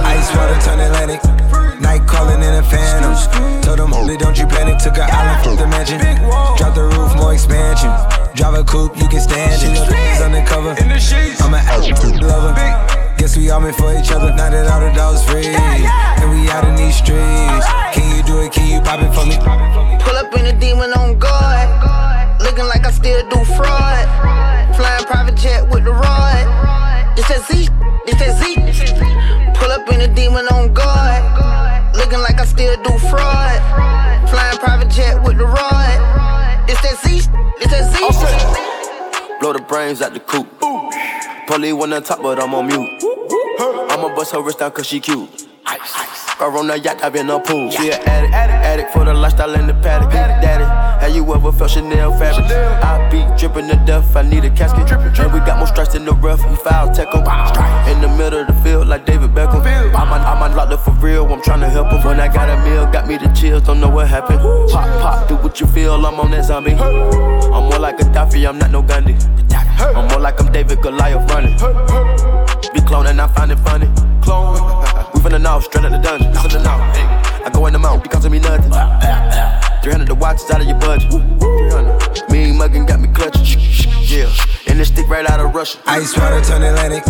Ice 0.06 0.30
water 0.36 0.54
turn 0.62 0.78
Atlantic. 0.78 1.20
Night 1.80 2.06
calling 2.06 2.40
in 2.40 2.54
a 2.54 2.62
phantom. 2.62 3.16
Told 3.62 3.80
them, 3.80 3.90
holy, 3.90 4.16
don't 4.16 4.38
you 4.38 4.46
panic. 4.46 4.78
Took 4.78 4.96
an 4.96 5.10
island 5.10 5.42
from 5.42 5.56
the 5.56 5.66
mansion. 5.66 5.98
Drop 6.56 6.76
the 6.76 6.84
roof, 6.84 7.16
more 7.16 7.32
expansion. 7.32 7.90
Drive 8.36 8.54
a 8.54 8.62
coupe, 8.62 8.96
you 8.96 9.08
can 9.08 9.20
stand 9.20 9.60
it. 9.60 9.76
It's 9.90 10.20
undercover. 10.22 10.76
I'm 10.78 11.52
an 11.52 11.66
absolute 11.66 12.22
lover. 12.22 12.97
Guess 13.18 13.36
we 13.36 13.50
all 13.50 13.60
meant 13.60 13.74
for 13.74 13.92
each 13.98 14.12
other. 14.12 14.30
Now 14.34 14.48
that 14.48 14.70
all 14.70 14.80
the 14.80 14.94
dogs 14.94 15.24
free. 15.26 15.44
And 15.46 16.30
we 16.30 16.48
out 16.48 16.64
in 16.64 16.76
these 16.76 16.94
streets. 16.94 17.66
Can 17.90 18.06
you 18.14 18.22
do 18.22 18.38
it? 18.46 18.52
Can 18.52 18.70
you 18.70 18.80
pop 18.80 19.02
it 19.02 19.10
for 19.10 19.26
me? 19.26 19.34
Pull 19.98 20.14
up 20.14 20.32
in 20.38 20.46
a 20.46 20.58
demon 20.58 20.92
on 20.94 21.18
guard. 21.18 21.68
Looking 22.40 22.66
like 22.66 22.86
I 22.86 22.92
still 22.92 23.28
do 23.28 23.44
fraud. 23.58 24.06
Flying 24.78 25.04
private 25.04 25.34
jet 25.34 25.68
with 25.68 25.82
the 25.82 25.90
rod. 25.90 26.46
It's 27.18 27.26
that 27.26 27.42
Z, 27.50 27.66
it's 28.06 28.18
that 28.22 28.38
Z. 28.38 28.54
Pull 29.58 29.72
up 29.72 29.90
in 29.92 30.00
a 30.00 30.14
demon 30.14 30.46
on 30.54 30.72
guard. 30.72 31.18
Looking 31.96 32.20
like 32.20 32.38
I 32.38 32.46
still 32.46 32.76
do 32.84 32.96
fraud. 33.10 33.58
Flying 34.30 34.58
private 34.58 34.90
jet 34.90 35.20
with 35.24 35.38
the 35.38 35.44
rod. 35.44 36.70
It's 36.70 36.80
that 36.82 36.96
Z, 37.02 37.26
it's 37.58 37.72
that 37.74 37.90
Z. 37.90 37.98
Blow 39.40 39.52
the 39.52 39.58
brains 39.66 40.00
out 40.02 40.14
the 40.14 40.20
coop. 40.20 40.46
Polly 41.48 41.72
one 41.72 41.92
on 41.92 42.02
top, 42.04 42.22
but 42.22 42.40
I'm 42.40 42.54
on 42.54 42.66
mute. 42.68 43.07
I'ma 43.58 44.14
bust 44.14 44.32
her 44.32 44.42
wrist 44.42 44.60
down 44.60 44.70
cause 44.70 44.86
she 44.86 45.00
cute. 45.00 45.46
Her 46.38 46.56
on 46.56 46.68
the 46.68 46.78
yacht, 46.78 47.02
I've 47.02 47.12
been 47.12 47.28
a 47.28 47.40
pool. 47.40 47.70
She 47.72 47.90
an 47.90 48.00
addict, 48.06 48.32
addict, 48.32 48.64
addict 48.64 48.92
for 48.92 49.04
the 49.04 49.12
lifestyle 49.12 49.52
in 49.54 49.66
the 49.66 49.74
paddock. 49.74 50.12
Daddy, 50.12 50.64
have 50.64 51.12
you 51.12 51.34
ever 51.34 51.50
felt 51.50 51.70
Chanel 51.72 52.16
fabric? 52.16 52.46
I 52.46 53.10
be 53.10 53.26
dripping 53.36 53.66
the 53.66 53.74
death, 53.84 54.14
I 54.14 54.22
need 54.22 54.44
a 54.44 54.50
casket. 54.50 54.86
drippin' 54.86 55.12
And 55.18 55.32
we 55.32 55.40
got 55.40 55.58
more 55.58 55.66
strikes 55.66 55.96
in 55.96 56.04
the 56.04 56.12
rough, 56.12 56.38
we 56.48 56.54
foul 56.56 56.94
tech 56.94 57.08
'em. 57.12 57.26
In 57.90 58.00
the 58.00 58.08
middle 58.08 58.42
of 58.42 58.46
the 58.46 58.54
field, 58.62 58.86
like 58.86 59.04
David 59.04 59.34
Beckham. 59.34 59.66
I'm 59.66 60.37
locked 60.58 60.72
up 60.72 60.80
for 60.80 60.90
real, 61.06 61.24
I'm 61.32 61.40
tryna 61.40 61.70
help 61.70 61.92
'em. 61.92 62.02
When 62.02 62.18
I 62.18 62.26
got 62.26 62.48
a 62.50 62.56
meal, 62.64 62.84
got 62.86 63.06
me 63.06 63.16
the 63.16 63.28
chills, 63.28 63.62
don't 63.62 63.80
know 63.80 63.88
what 63.88 64.08
happened. 64.08 64.40
Pop, 64.72 64.88
pop, 65.00 65.28
do 65.28 65.36
what 65.36 65.60
you 65.60 65.68
feel, 65.68 65.94
I'm 66.04 66.18
on 66.18 66.32
that 66.32 66.46
zombie. 66.46 66.74
I'm 67.54 67.64
more 67.70 67.78
like 67.78 68.00
a 68.00 68.04
Gaddafi, 68.04 68.44
I'm 68.48 68.58
not 68.58 68.72
no 68.72 68.82
Gandhi. 68.82 69.16
I'm 69.96 70.08
more 70.08 70.18
like 70.18 70.40
I'm 70.40 70.50
David 70.50 70.82
Goliath 70.82 71.30
running. 71.30 71.54
Be 72.74 72.80
cloning, 72.88 73.20
I 73.20 73.28
find 73.28 73.52
it 73.52 73.60
funny. 73.60 73.88
Clone. 74.20 74.54
We 75.14 75.20
finna 75.20 75.40
know, 75.40 75.60
straight 75.60 75.84
out 75.84 75.92
the 75.92 75.98
dungeon. 75.98 76.32
The 76.32 76.60
north. 76.66 77.46
I 77.46 77.50
go 77.52 77.66
in 77.66 77.72
the 77.72 77.78
mouth, 77.78 78.04
it 78.04 78.10
costing 78.10 78.32
me 78.32 78.40
nothing. 78.40 78.72
300 79.82 80.08
the 80.08 80.16
watch 80.16 80.42
is 80.42 80.50
out 80.50 80.60
of 80.60 80.66
your 80.66 80.78
budget. 80.80 81.12
Right 85.18 85.30
out 85.30 85.40
of 85.40 85.52
Russia. 85.54 85.78
Ice 85.86 86.16
water 86.16 86.40
turn 86.42 86.62
Atlantic. 86.62 87.04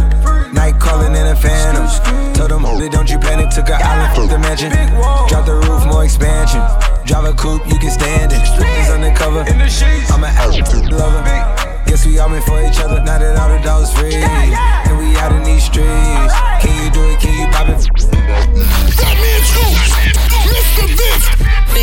Night 0.52 0.80
calling 0.80 1.14
in 1.14 1.26
a 1.26 1.36
phantom. 1.36 1.84
Told 2.32 2.50
them, 2.50 2.64
holy, 2.64 2.88
don't 2.88 3.10
you 3.10 3.18
panic. 3.18 3.50
Took 3.50 3.68
an 3.68 3.82
island 3.82 4.14
from 4.16 4.28
the 4.28 4.38
mansion. 4.38 4.70
Drop 5.28 5.44
the 5.44 5.56
roof, 5.68 5.84
more 5.86 6.04
expansion. 6.04 6.62
Drive 7.04 7.26
a 7.26 7.34
coupe, 7.34 7.66
you 7.66 7.78
can 7.78 7.90
stand 7.90 8.32
it. 8.32 8.40
It's 8.40 8.90
undercover. 8.90 9.44
I'm 9.44 10.24
an 10.24 10.32
absolute 10.40 10.90
lover. 10.90 11.22
Guess 11.86 12.06
we 12.06 12.18
all 12.18 12.30
meant 12.30 12.44
for 12.44 12.60
each 12.64 12.80
other. 12.80 13.00
Now 13.04 13.18
that 13.18 13.36
all 13.36 13.50
the 13.50 13.60
dogs 13.62 13.92
free. 13.92 14.14
And 14.14 14.98
we 14.98 15.16
out 15.16 15.32
in 15.32 15.42
these 15.44 15.64
streets. 15.64 16.32
Can 16.64 16.72
you 16.84 16.90
do 16.90 17.02
it? 17.12 17.20
Can 17.20 17.34
you 17.36 17.46
pop 17.52 17.68
it? 17.68 19.27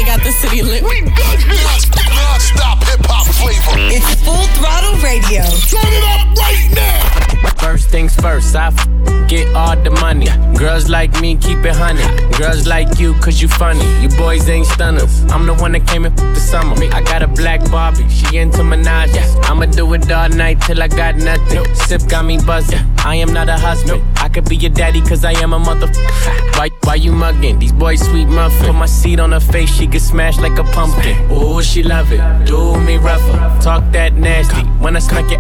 Got 0.05 0.23
the 0.23 0.31
city 0.31 0.61
lit. 0.61 0.83
We 0.83 1.01
got 1.01 1.37
this. 1.49 1.89
Non-stop 1.89 2.83
hip-hop 2.85 3.25
flavor. 3.35 3.77
It's 3.91 4.21
full 4.23 4.45
throttle 4.55 4.95
radio. 5.01 5.43
Turn 5.65 5.91
it 5.91 6.05
up 6.13 6.37
right 6.37 6.69
now. 6.75 7.51
First 7.57 7.89
things 7.89 8.15
first, 8.15 8.55
I 8.55 8.67
f- 8.67 9.27
get 9.27 9.53
all 9.55 9.75
the 9.75 9.89
money. 9.89 10.27
Girls 10.55 10.87
like 10.89 11.19
me, 11.19 11.35
keep 11.35 11.59
it 11.65 11.75
honey. 11.75 12.03
Girls 12.37 12.67
like 12.67 12.99
you, 12.99 13.13
cause 13.15 13.41
you 13.41 13.47
funny. 13.47 13.85
You 14.01 14.09
boys 14.09 14.47
ain't 14.47 14.67
stunners. 14.67 15.23
I'm 15.31 15.47
the 15.47 15.55
one 15.55 15.71
that 15.71 15.87
came 15.87 16.05
in 16.05 16.13
f- 16.13 16.17
the 16.35 16.39
summer. 16.39 16.75
I 16.93 17.01
got 17.01 17.23
a 17.23 17.27
black 17.27 17.59
Barbie, 17.71 18.07
she 18.09 18.37
into 18.37 18.59
Minaj. 18.59 19.09
I'ma 19.49 19.65
do 19.65 19.91
it 19.93 20.11
all 20.11 20.29
night 20.29 20.61
till 20.61 20.81
I 20.81 20.87
got 20.87 21.15
nothing. 21.15 21.65
Sip 21.75 22.07
got 22.07 22.25
me 22.25 22.37
buzzing. 22.37 22.79
I 22.99 23.15
am 23.15 23.33
not 23.33 23.49
a 23.49 23.57
husband. 23.57 24.03
Could 24.35 24.49
be 24.49 24.57
your 24.57 24.71
daddy, 24.71 24.99
cause 24.99 25.23
I 25.23 25.31
am 25.41 25.53
a 25.53 25.59
mother. 25.59 25.87
Why, 26.57 26.69
why 26.83 26.95
you 26.95 27.13
mugging? 27.13 27.57
These 27.57 27.71
boys 27.71 28.01
sweet 28.01 28.25
muffin. 28.25 28.65
Put 28.65 28.75
my 28.75 28.85
seat 28.85 29.17
on 29.17 29.31
her 29.31 29.39
face, 29.39 29.73
she 29.73 29.87
get 29.87 30.01
smashed 30.01 30.41
like 30.41 30.57
a 30.59 30.63
pumpkin. 30.65 31.15
Ooh, 31.31 31.61
she 31.61 31.83
love 31.83 32.11
it. 32.11 32.19
Do 32.45 32.77
me 32.81 32.97
rougher. 32.97 33.37
Talk 33.61 33.89
that 33.93 34.15
nasty. 34.15 34.61
When 34.83 34.97
I 34.97 34.99
smack 34.99 35.31
it, 35.31 35.39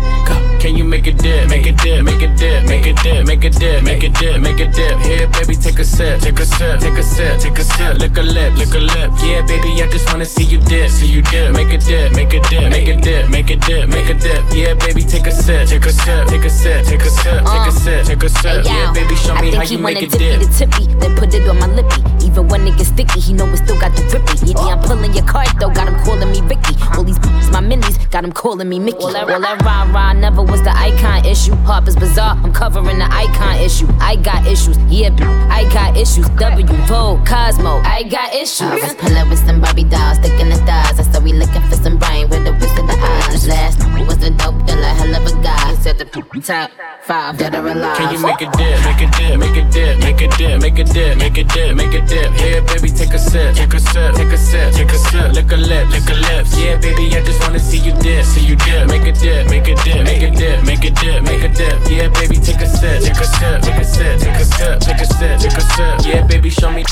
can 0.61 0.77
you 0.77 0.85
make 0.85 1.07
a 1.07 1.11
dip? 1.11 1.49
Make 1.49 1.65
a 1.65 1.73
dip, 1.73 2.05
make 2.05 2.21
a 2.21 2.33
dip, 2.37 2.65
make 2.67 2.85
a 2.87 2.93
dip, 2.93 3.27
make 3.27 3.43
a 3.43 3.49
dip, 3.49 3.83
make 3.83 4.03
a 4.03 4.09
dip, 4.09 4.41
make 4.41 4.59
a 4.61 4.67
dip. 4.71 4.97
Here, 4.99 5.27
baby, 5.27 5.55
take 5.55 5.79
a 5.79 5.83
sip, 5.83 6.21
take 6.21 6.39
a 6.39 6.45
sip, 6.45 6.79
take 6.79 6.97
a 6.97 7.03
sip, 7.03 7.39
take 7.41 7.59
a 7.59 7.63
sip. 7.63 7.97
Lick 7.99 8.17
a 8.17 8.21
lip, 8.21 8.55
lick 8.55 8.73
a 8.73 8.79
lip. 8.79 9.11
Yeah, 9.21 9.41
baby, 9.45 9.83
I 9.83 9.89
just 9.91 10.07
wanna 10.07 10.25
see 10.25 10.45
you 10.45 10.59
dip, 10.59 10.89
see 10.89 11.07
you 11.07 11.21
dip. 11.21 11.51
Make 11.51 11.73
a 11.73 11.77
dip, 11.77 12.13
make 12.13 12.33
a 12.33 12.39
dip, 12.47 12.71
make 12.71 12.87
a 12.87 12.95
dip, 12.95 13.29
make 13.29 13.49
a 13.49 13.57
dip, 13.57 13.89
make 13.89 14.09
a 14.09 14.13
dip. 14.13 14.41
Yeah, 14.53 14.73
baby, 14.73 15.03
take 15.03 15.27
a 15.27 15.31
sip, 15.31 15.67
take 15.67 15.85
a 15.85 15.91
sip, 15.91 16.27
take 16.27 16.45
a 16.45 16.49
sip, 16.49 16.85
take 16.85 17.01
a 17.01 17.09
sip, 17.09 17.43
take 17.43 17.67
a 17.67 17.71
sip, 17.71 18.05
take 18.05 18.23
a 18.23 18.29
sip. 18.29 18.65
Yeah, 18.65 18.84
baby, 18.93 19.15
show 19.15 19.33
me 19.35 19.49
I 19.49 19.55
how 19.55 19.59
think 19.59 19.69
he 19.69 19.75
you 19.75 19.81
make 19.81 19.95
wanna 19.95 20.07
a 20.07 20.09
dip 20.09 20.19
dip. 20.19 20.39
me 20.39 20.45
the 20.45 20.53
tippy, 20.53 20.85
then 20.99 21.15
put 21.15 21.33
it 21.33 21.47
on 21.47 21.59
my 21.59 21.67
lippy. 21.67 22.01
Even 22.25 22.47
when 22.47 22.67
it 22.67 22.77
gets 22.77 22.89
sticky, 22.89 23.19
he 23.19 23.33
know 23.33 23.45
it 23.47 23.57
still 23.57 23.79
got 23.79 23.95
the 23.95 24.01
grippy. 24.09 24.45
Yeah, 24.45 24.55
oh. 24.57 24.67
yeah, 24.67 24.75
I'm 24.75 24.83
pulling 24.83 25.13
your 25.13 25.25
card 25.25 25.47
though, 25.59 25.69
got 25.69 25.87
him 25.87 25.95
calling 26.03 26.29
me 26.31 26.41
Ricky. 26.41 26.75
Uh-huh. 26.75 26.97
All 26.97 27.03
these 27.03 27.19
b****s, 27.19 27.49
my 27.51 27.61
minis, 27.61 27.95
got 28.11 28.23
him 28.23 28.31
calling 28.31 28.67
me 28.69 28.79
Mickey. 28.79 28.97
Well, 28.99 29.13
that, 29.13 29.27
well, 29.27 29.39
that 29.41 29.61
rah 29.63 29.83
rah 29.91 30.13
never 30.13 30.43
was 30.43 30.61
the 30.63 30.75
icon 30.75 31.25
issue. 31.25 31.55
Harper's 31.67 31.95
Bazaar, 31.95 32.35
I'm 32.43 32.51
covering 32.53 32.99
the 32.99 33.09
icon 33.11 33.57
issue. 33.57 33.87
I 33.99 34.15
got 34.17 34.45
issues, 34.45 34.77
yeah, 34.89 35.09
b- 35.09 35.23
I 35.23 35.63
got 35.71 35.95
issues. 35.97 36.27
W, 36.29 36.65
Vogue, 36.87 37.25
Cosmo, 37.25 37.81
I 37.85 38.03
got 38.03 38.33
issues. 38.33 38.61
I 38.61 38.75
was 38.75 38.93
pulling 38.95 39.29
with 39.29 39.39
some 39.45 39.61
Barbie 39.61 39.83
dolls, 39.85 40.17
sticking 40.17 40.49
the 40.49 40.55
stars. 40.55 40.99
I 40.99 41.03
said 41.11 41.23
we 41.23 41.33
looking 41.33 41.61
for 41.69 41.75
some 41.75 41.97
brain 41.97 42.29
with 42.29 42.43
the 42.43 42.53
whisk 42.53 42.77
of 42.77 42.87
the 42.87 42.97
eyes. 42.99 43.47
Last 43.47 43.79
was 44.07 44.21
a 44.23 44.29
dope 44.31 44.65
dealer, 44.65 44.83
hell 44.83 45.15
of 45.15 45.25
a 45.25 45.43
guy. 45.43 45.69
He 45.69 45.75
said 45.81 45.97
the 45.97 46.05
top 46.05 46.71
five 47.01 47.37
that 47.39 47.55
are 47.55 47.67
alive. 47.67 47.97
Can 47.97 48.13
you 48.13 48.19
make 48.21 48.41
a 48.41 48.49
dip, 48.75 48.83
make 48.83 49.01
a 49.01 49.07
dip, 49.11 49.39
make 49.39 49.57
a 49.57 49.63
dip, 49.71 49.99
make 49.99 50.21
a 50.21 50.27
dip, 50.37 50.61
make 50.61 50.79
a 50.79 50.83
dip, 50.83 51.17
make 51.17 51.37
a 51.37 51.43
dip, 51.43 51.75
make 51.75 51.93
a 51.93 52.01
dip? 52.05 52.31
Here, 52.33 52.61
baby, 52.61 52.89
take 52.89 53.13
a 53.13 53.19
sip, 53.19 53.55
take 53.55 53.73
a 53.73 53.79
sip, 53.79 54.15
take 54.15 54.31
a 54.31 54.37
sip, 54.37 54.73
take 54.73 54.91
a 54.91 54.97
sip. 54.97 55.33
Lick 55.33 55.51
a 55.51 55.57
lip, 55.57 55.89
lick 55.89 56.09
a 56.09 56.13
lips. 56.13 56.57
Yeah, 56.57 56.77
baby, 56.77 57.15
I 57.15 57.21
just 57.23 57.41
wanna 57.41 57.59
see 57.59 57.79
you 57.79 57.93
dip, 57.93 58.25
see 58.25 58.45
you 58.45 58.55
dip. 58.55 58.87
Make 58.87 59.07
a 59.07 59.11
dip, 59.11 59.49
make 59.49 59.67
a 59.67 59.75
dip, 59.75 60.03
make 60.03 60.23
a 60.23 60.31
dip, 60.31 60.63
make 60.63 60.83
a 60.83 60.91
dip, 60.91 61.23
make 61.23 61.43
a 61.43 61.49
dip. 61.49 61.75
Yeah, 61.89 62.09
baby, 62.09 62.37
take 62.37 62.61
a 62.61 62.67
sip, 62.67 63.01
take 63.03 63.19
a 63.19 63.25
sip, 63.25 63.61
take 63.61 63.79
a 63.79 63.85
sip, 63.85 64.19
take 64.19 64.39
a 64.39 64.45
sip, 64.45 64.79
take 64.79 65.01
a 65.01 65.05
sip, 65.05 65.39
take 65.39 65.57
a 65.57 65.61
sip. 65.61 66.05
Yeah, 66.05 66.27
baby, 66.27 66.49
show 66.49 66.71
me. 66.71 66.83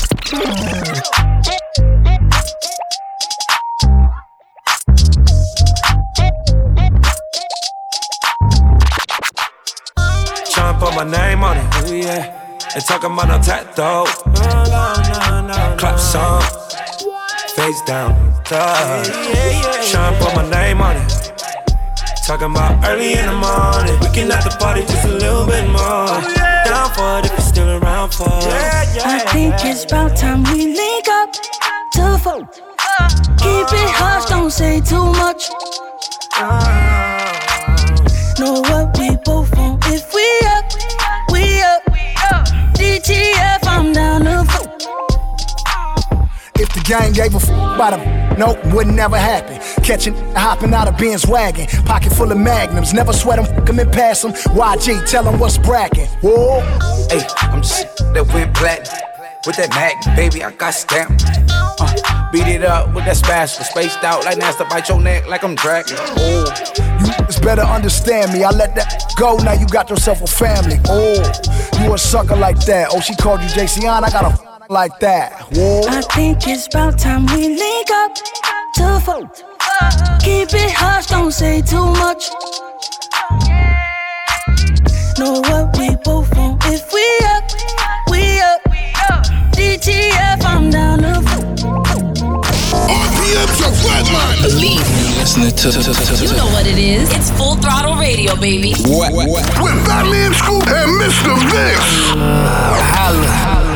Put 10.84 10.94
my 10.96 11.04
name 11.04 11.42
on 11.42 11.56
it, 11.56 11.64
ooh 11.88 11.96
yeah. 11.96 12.58
They 12.74 12.80
talking 12.80 13.12
about 13.12 13.28
no 13.28 13.38
tattoo. 13.40 14.04
Clap 15.78 15.98
song, 15.98 16.42
face 17.56 17.80
down, 17.86 18.12
thug. 18.44 19.06
Tryna 19.88 20.18
put 20.20 20.34
my 20.36 20.44
name 20.50 20.82
on 20.82 20.96
it. 20.96 21.08
Talking 22.26 22.50
about 22.50 22.84
early 22.86 23.14
in 23.14 23.26
the 23.26 23.32
morning. 23.32 23.98
We 24.00 24.08
can 24.14 24.30
at 24.30 24.44
the 24.44 24.50
party 24.60 24.82
just 24.82 25.04
a 25.06 25.08
little 25.08 25.46
bit 25.46 25.66
more. 25.68 25.80
Oh, 25.80 26.20
down 26.66 26.90
for 26.92 27.18
it 27.18 27.26
if 27.26 27.32
you're 27.32 27.48
still 27.54 27.70
around 27.78 28.12
for 28.12 28.28
it. 28.28 29.06
I 29.06 29.20
think 29.32 29.54
it's 29.64 29.84
about 29.84 30.16
time 30.16 30.42
we 30.44 30.74
link 30.74 31.08
up 31.08 31.32
to 31.94 32.18
fuck. 32.24 32.52
Keep 33.40 33.68
it 33.80 33.90
hush, 34.00 34.28
don't 34.28 34.50
say 34.50 34.80
too 34.82 35.06
much. 35.22 35.48
Uh-huh. 36.36 37.54
Know 38.38 38.60
what 38.68 38.83
gang 46.84 47.12
gave 47.12 47.34
a 47.34 47.38
f 47.38 47.48
about 47.48 47.94
a 47.94 48.36
nope, 48.38 48.58
would 48.72 48.86
never 48.86 49.16
happen. 49.16 49.58
Catching, 49.82 50.14
hopping 50.34 50.72
out 50.74 50.86
of 50.86 50.96
Ben's 50.96 51.26
wagon, 51.26 51.66
pocket 51.84 52.12
full 52.12 52.30
of 52.30 52.38
magnums, 52.38 52.92
never 52.92 53.12
sweat 53.12 53.42
them, 53.42 53.46
f 53.46 53.64
them 53.64 53.78
and 53.78 53.92
pass 53.92 54.22
them. 54.22 54.32
YG, 54.32 55.08
tell 55.10 55.24
them 55.24 55.38
what's 55.40 55.58
bracket. 55.58 56.08
Whoa, 56.22 56.60
hey, 57.10 57.26
I'm 57.38 57.62
just 57.62 57.96
that 58.12 58.30
went 58.32 58.54
platinum. 58.54 59.00
With 59.46 59.56
that 59.56 59.70
Mac, 59.70 60.16
baby, 60.16 60.42
I 60.42 60.52
got 60.52 60.72
stamped. 60.72 61.22
Uh, 61.78 62.30
beat 62.32 62.46
it 62.46 62.64
up 62.64 62.94
with 62.94 63.04
that 63.04 63.16
spatula, 63.16 63.64
spaced 63.64 64.02
out 64.02 64.24
like 64.24 64.38
NASA, 64.38 64.68
bite 64.68 64.88
your 64.88 65.00
neck 65.00 65.26
like 65.26 65.42
I'm 65.42 65.54
dragging. 65.54 65.96
Oh, 65.98 66.44
you 67.00 67.12
it's 67.24 67.38
better 67.40 67.62
understand 67.62 68.32
me. 68.32 68.42
I 68.42 68.50
let 68.50 68.74
that 68.74 69.12
go, 69.18 69.36
now 69.36 69.52
you 69.52 69.66
got 69.66 69.90
yourself 69.90 70.22
a 70.22 70.26
family. 70.26 70.78
Oh, 70.88 71.20
you 71.82 71.92
a 71.92 71.98
sucker 71.98 72.36
like 72.36 72.58
that. 72.64 72.88
Oh, 72.92 73.00
she 73.00 73.14
called 73.16 73.42
you 73.42 73.48
JCon, 73.48 74.02
I 74.02 74.10
got 74.10 74.32
a 74.32 74.43
like 74.68 74.98
that. 75.00 75.40
Whoa. 75.52 75.82
I 75.88 76.02
think 76.02 76.46
it's 76.46 76.66
about 76.66 76.98
time 76.98 77.26
we 77.26 77.56
link 77.56 77.90
up 77.90 78.14
to 78.74 79.00
fuck. 79.04 79.34
Keep 80.20 80.54
it 80.54 80.72
hush, 80.72 81.06
don't 81.06 81.32
say 81.32 81.60
too 81.62 81.84
much. 81.84 82.30
Know 85.18 85.40
what 85.40 85.76
we 85.78 85.96
both 86.04 86.34
want 86.36 86.62
if 86.66 86.92
we 86.92 87.04
up, 87.34 87.44
we 88.10 88.40
up. 88.40 88.60
DTF, 89.52 90.44
I'm 90.44 90.70
down 90.70 90.98
to 90.98 91.14
RPM's 92.90 93.60
your 93.60 93.70
redline. 93.84 94.42
Believe 94.42 94.80
me, 94.80 95.18
listening 95.18 95.50
to, 95.50 95.70
to, 95.72 95.82
to, 95.82 95.92
to. 95.94 96.24
You 96.24 96.36
know 96.36 96.46
what 96.46 96.66
it 96.66 96.78
is. 96.78 97.14
It's 97.14 97.30
full 97.32 97.56
throttle 97.56 97.96
radio, 97.96 98.34
baby. 98.36 98.74
What? 98.86 99.12
what? 99.12 99.28
With 99.28 99.86
Fat 99.86 100.06
Man 100.06 100.32
Scoop 100.34 100.66
and 100.66 100.90
Mr. 101.00 101.36
Vince. 101.50 102.12
Uh, 102.12 102.82
holla. 102.94 103.26
holla 103.26 103.73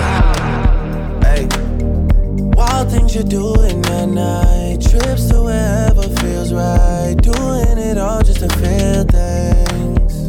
things 2.89 3.15
you're 3.15 3.25
doing 3.25 3.85
at 3.87 4.07
night. 4.07 4.81
Trips 4.81 5.29
to 5.29 5.43
wherever 5.43 6.03
feels 6.21 6.53
right. 6.53 7.15
Doing 7.21 7.79
it 7.79 7.99
all 7.99 8.23
just 8.23 8.41
to 8.41 8.49
feel 8.59 9.05
things. 9.05 10.29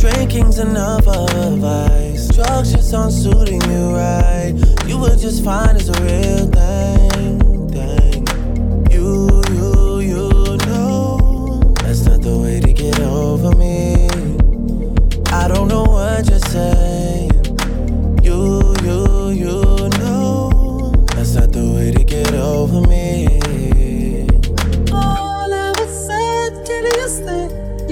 Drinking's 0.00 0.58
enough 0.58 1.06
of 1.08 1.58
vice. 1.58 2.28
Drugs 2.28 2.72
just 2.72 2.94
aren't 2.94 3.12
suiting 3.12 3.60
you 3.62 3.94
right. 3.94 4.54
You 4.86 4.98
were 4.98 5.16
just 5.16 5.44
fine 5.44 5.76
as 5.76 5.88
a 5.88 6.02
real 6.02 6.46
thing. 6.46 6.69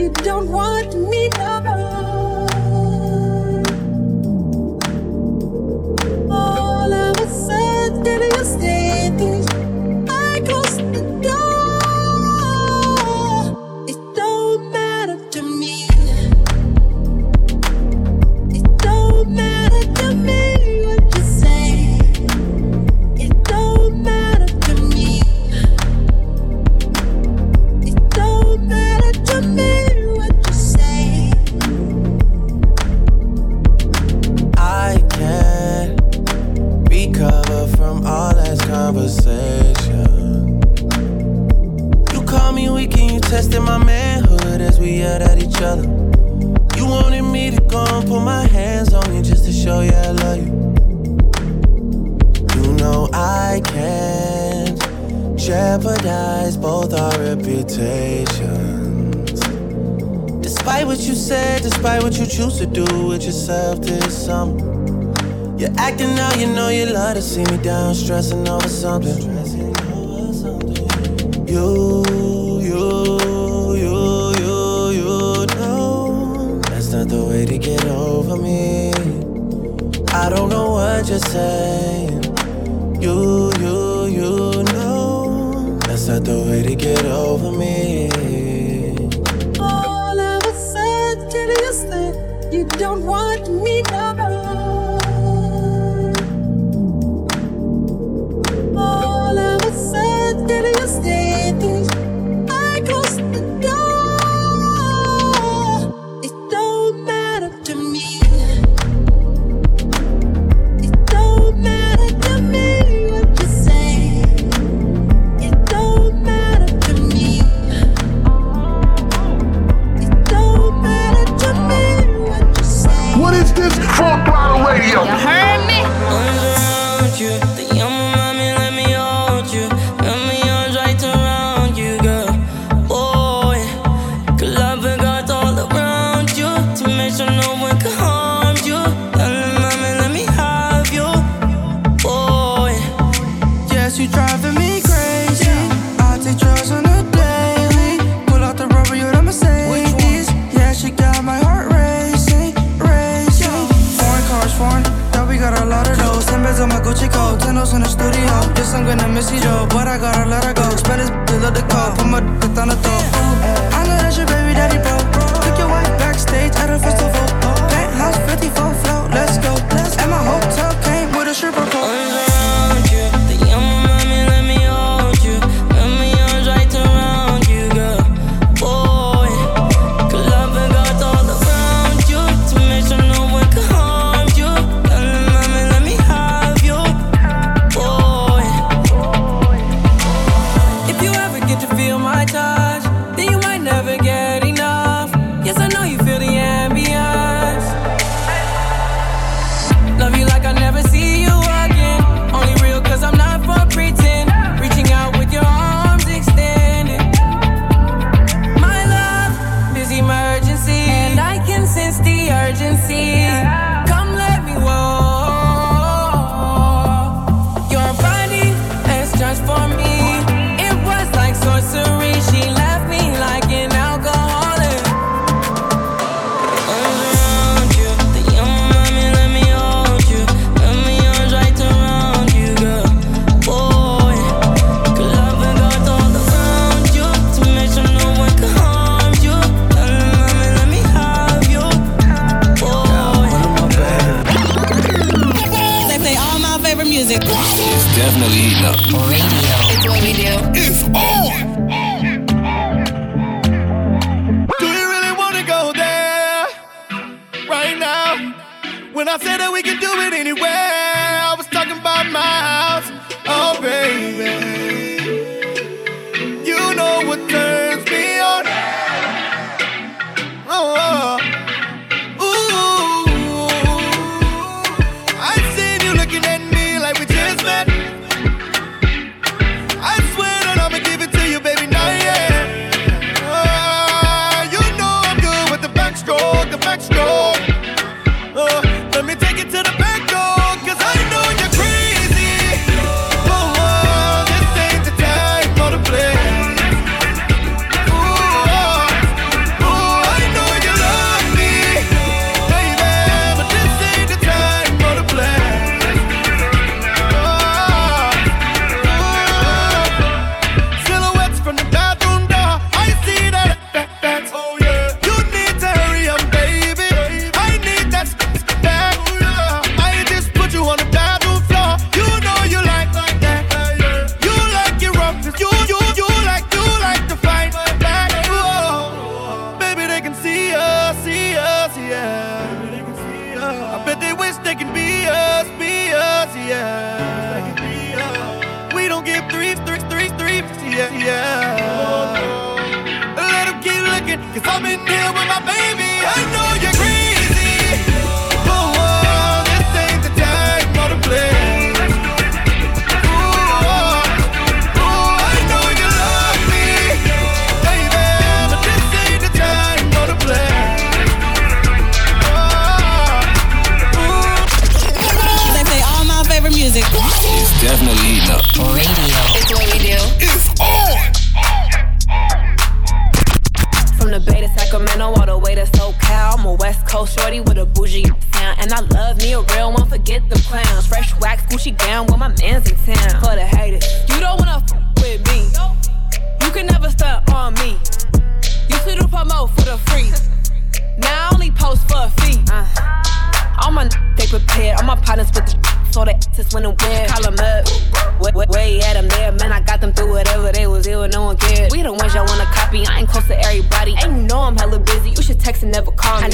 don't 0.08 0.48
want 0.48 0.77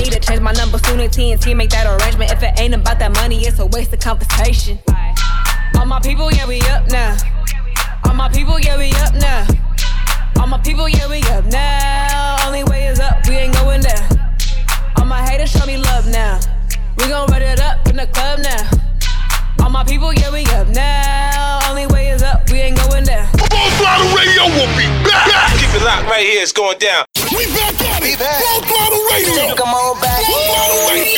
need 0.04 0.12
to 0.12 0.20
change 0.20 0.40
my 0.40 0.52
number 0.52 0.78
soon 0.78 1.00
and 1.00 1.10
TNT 1.10 1.56
make 1.56 1.70
that 1.70 1.86
arrangement. 1.86 2.30
If 2.30 2.42
it 2.42 2.60
ain't 2.60 2.74
about 2.74 2.98
that 2.98 3.14
money, 3.14 3.40
it's 3.46 3.58
a 3.58 3.66
waste 3.66 3.92
of 3.92 4.00
conversation. 4.00 4.78
All 5.76 5.86
my 5.86 6.00
people, 6.00 6.30
yeah, 6.30 6.46
we 6.46 6.60
up 6.62 6.88
now. 6.90 7.16
All 8.04 8.14
my 8.14 8.28
people, 8.28 8.60
yeah, 8.60 8.76
we 8.76 8.92
up 9.00 9.14
now. 9.14 9.46
All 10.38 10.46
my 10.46 10.58
people, 10.58 10.88
yeah, 10.88 11.08
we 11.08 11.20
up 11.32 11.44
now. 11.46 12.36
Only 12.46 12.64
way 12.64 12.86
is 12.86 13.00
up, 13.00 13.26
we 13.28 13.34
ain't 13.34 13.54
going 13.54 13.80
down. 13.80 14.04
All 14.98 15.06
my 15.06 15.22
haters 15.22 15.50
show 15.50 15.64
me 15.66 15.78
love 15.78 16.06
now. 16.08 16.38
We 16.98 17.08
gon' 17.08 17.26
run 17.28 17.42
it 17.42 17.60
up 17.60 17.88
in 17.88 17.96
the 17.96 18.06
club 18.06 18.40
now. 18.40 19.64
All 19.64 19.70
my 19.70 19.84
people, 19.84 20.12
yeah, 20.12 20.30
we 20.30 20.44
up 20.52 20.68
now. 20.68 21.60
Only 21.70 21.86
way 21.86 22.10
is 22.10 22.22
up, 22.22 22.50
we 22.50 22.58
ain't 22.60 22.76
going 22.76 23.04
down. 23.04 23.26
Full 23.32 23.70
Throttle 23.80 24.10
Radio 24.12 24.44
will 24.52 24.72
be 24.76 24.86
back. 25.08 25.52
Keep 25.56 25.80
it 25.80 25.84
locked 25.84 26.08
right 26.08 26.26
here. 26.26 26.42
It's 26.42 26.52
going 26.52 26.78
down. 26.78 27.04
We 27.32 27.46
back 27.56 27.74
at 27.80 28.02
it. 28.04 28.18
Full 28.20 28.60
Throttle 28.68 29.02
Radio. 29.10 29.56
Come 29.56 29.74
on 29.74 29.84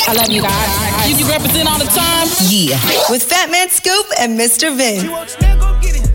I 0.09 0.13
love 0.13 0.29
you 0.31 0.41
guys. 0.41 1.09
You, 1.09 1.17
you 1.17 1.29
represent 1.29 1.67
all 1.67 1.77
the 1.77 1.83
time? 1.83 2.27
Yeah. 2.47 2.79
With 3.09 3.23
Fat 3.23 3.51
Man 3.51 3.67
Scoop 3.67 4.05
and 4.17 4.39
Mr. 4.39 4.73
Vin. 4.73 5.01
She 5.01 5.09
want 5.09 5.29
Chanel, 5.29 5.59
go 5.59 5.81
get 5.81 5.95
it. 5.97 6.07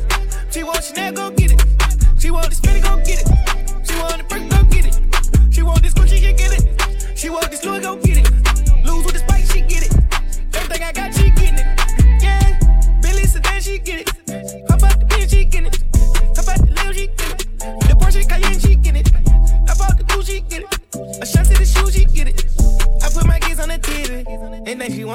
She 0.51 0.63
want 0.63 0.83
Chanel, 0.83 1.13
go 1.13 1.31
get 1.31 1.53
it. 1.53 1.63
She 2.19 2.31
want 2.31 2.49
this 2.49 2.61
Fendi, 2.61 2.83
go 2.83 3.02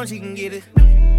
She 0.07 0.19
can 0.21 0.35
get 0.35 0.53
it. 0.53 0.63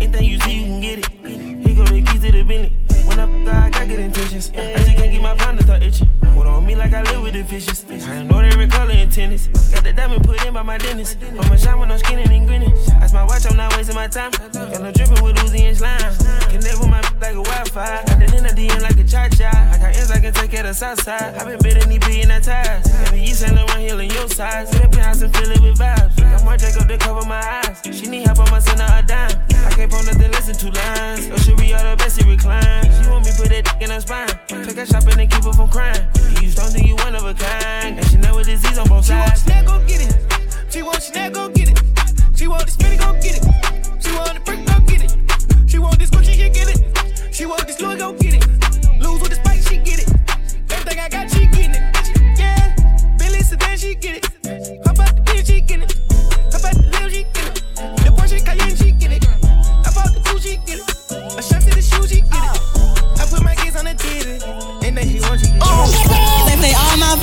Anything 0.00 0.24
you 0.24 0.40
see, 0.40 0.52
you 0.60 0.64
can 0.64 0.80
get 0.80 0.98
it. 1.00 1.08
Here 1.20 1.76
go 1.76 1.84
the 1.84 2.00
keys 2.00 2.22
to 2.22 2.32
the 2.32 2.42
Bentley. 2.42 2.72
When 3.04 3.20
I 3.20 3.24
f- 3.24 3.66
I 3.66 3.68
got 3.68 3.86
good 3.86 3.98
intentions. 3.98 4.50
I 4.56 4.76
just 4.76 4.96
can't 4.96 5.12
get 5.12 5.20
my 5.20 5.34
pound 5.34 5.58
to 5.58 5.64
start 5.64 5.82
itching. 5.82 6.08
Put 6.34 6.46
on 6.46 6.64
me 6.64 6.74
like 6.74 6.94
I 6.94 7.02
live 7.02 7.20
with 7.20 7.34
the 7.34 7.44
fishes. 7.44 7.84
I 8.08 8.22
know 8.22 8.38
every 8.38 8.66
color 8.66 8.92
in 8.92 9.10
tennis. 9.10 9.48
Got 9.74 9.84
the 9.84 9.92
diamond 9.92 10.24
put 10.24 10.42
in 10.42 10.54
by 10.54 10.62
my 10.62 10.78
dentist. 10.78 11.18
My 11.34 11.56
shine 11.56 11.78
when 11.78 11.92
I'm 11.92 11.98
skinning 11.98 12.32
and 12.32 12.46
grinning. 12.46 12.72
That's 12.98 13.12
my 13.12 13.24
watch, 13.24 13.44
I'm 13.44 13.58
not 13.58 13.76
wasting 13.76 13.94
my 13.94 14.08
time. 14.08 14.30
Got 14.30 14.80
no 14.80 14.90
dripping 14.90 15.22
with 15.22 15.36
Uzi 15.36 15.60
and 15.68 15.76
slime. 15.76 16.17
Ends 20.68 20.82
I 20.82 20.94
can 20.94 20.96
take 20.96 21.04
care 21.04 21.16
of 21.18 21.26
south 21.28 21.34
side. 21.34 21.34
i 21.36 21.44
been 21.44 21.58
bidding 21.62 21.88
these 21.88 21.98
billion 21.98 22.30
at 22.30 22.42
ties. 22.44 22.86
Every 23.06 23.20
East 23.22 23.42
and 23.42 23.56
around 23.56 23.80
here 23.80 24.00
in 24.00 24.10
your 24.10 24.28
size. 24.28 24.70
Sit 24.70 24.84
up 24.84 24.92
in 24.92 24.98
house 24.98 25.22
and 25.22 25.34
fill 25.34 25.50
it 25.50 25.60
with 25.60 25.78
vibes. 25.78 26.16
Got 26.16 26.44
more 26.44 26.56
Jacob 26.56 26.88
to 26.88 26.98
cover 26.98 27.26
my 27.26 27.40
eyes. 27.40 27.80
She 27.84 28.06
need 28.06 28.26
help, 28.26 28.40
I'ma 28.40 28.58
send 28.58 28.80
her 28.80 28.98
a 28.98 29.02
dime. 29.02 29.30
I 29.66 29.70
can't 29.74 29.90
pull 29.90 30.02
nothing, 30.04 30.30
listen 30.30 30.54
two 30.54 30.70
lines. 30.70 31.28
Yo, 31.28 31.36
she 31.38 31.54
be 31.54 31.74
all 31.74 31.84
the 31.84 31.96
best, 31.96 32.20
she 32.20 32.28
recline. 32.28 32.84
She 32.84 33.08
want 33.08 33.24
me 33.24 33.32
put 33.36 33.48
that 33.48 33.64
dick 33.64 33.82
in 33.82 33.90
her 33.90 34.00
spine. 34.00 34.28
Take 34.46 34.76
her 34.76 34.86
shopping 34.86 35.18
and 35.18 35.30
keep 35.30 35.44
her 35.44 35.52
from 35.52 35.68
crying. 35.68 36.04
You 36.40 36.50
don't 36.52 36.70
think 36.70 36.86
you 36.86 36.96
one 36.96 37.14
of 37.14 37.24
a 37.24 37.34
kind. 37.34 37.98
And 37.98 38.06
she 38.06 38.16
know 38.18 38.36
with 38.36 38.46
disease 38.46 38.78
on 38.78 38.88
both 38.88 39.06
sides. 39.06 39.42
She 39.44 39.50
want 39.50 39.64
Chanel, 39.64 39.80
go 39.80 39.86
get 39.86 40.00
it. 40.04 40.72
She 40.72 40.82
want 40.82 41.02
Chanel, 41.02 41.30
go 41.30 41.48
get 41.48 41.68
it. 41.70 41.78
She 42.36 42.46
want 42.46 42.64
this 42.66 42.76
Fendi, 42.76 42.98
go 42.98 43.12
get 43.14 43.36
it. 43.38 43.44
She 44.02 44.12
want 44.12 44.34
the 44.34 44.40
brick, 44.44 44.60
go 44.66 44.76
get 44.86 45.00
it. 45.06 45.70
She 45.70 45.78
want 45.78 45.98
this 45.98 46.10
Gucci, 46.10 46.34
she 46.34 46.48
get 46.50 46.68
it. 46.68 47.34
She 47.34 47.46
want 47.46 47.66
this 47.66 47.80
Louis, 47.80 47.96
go 47.96 48.12
get 48.12 48.34
it. 48.34 48.47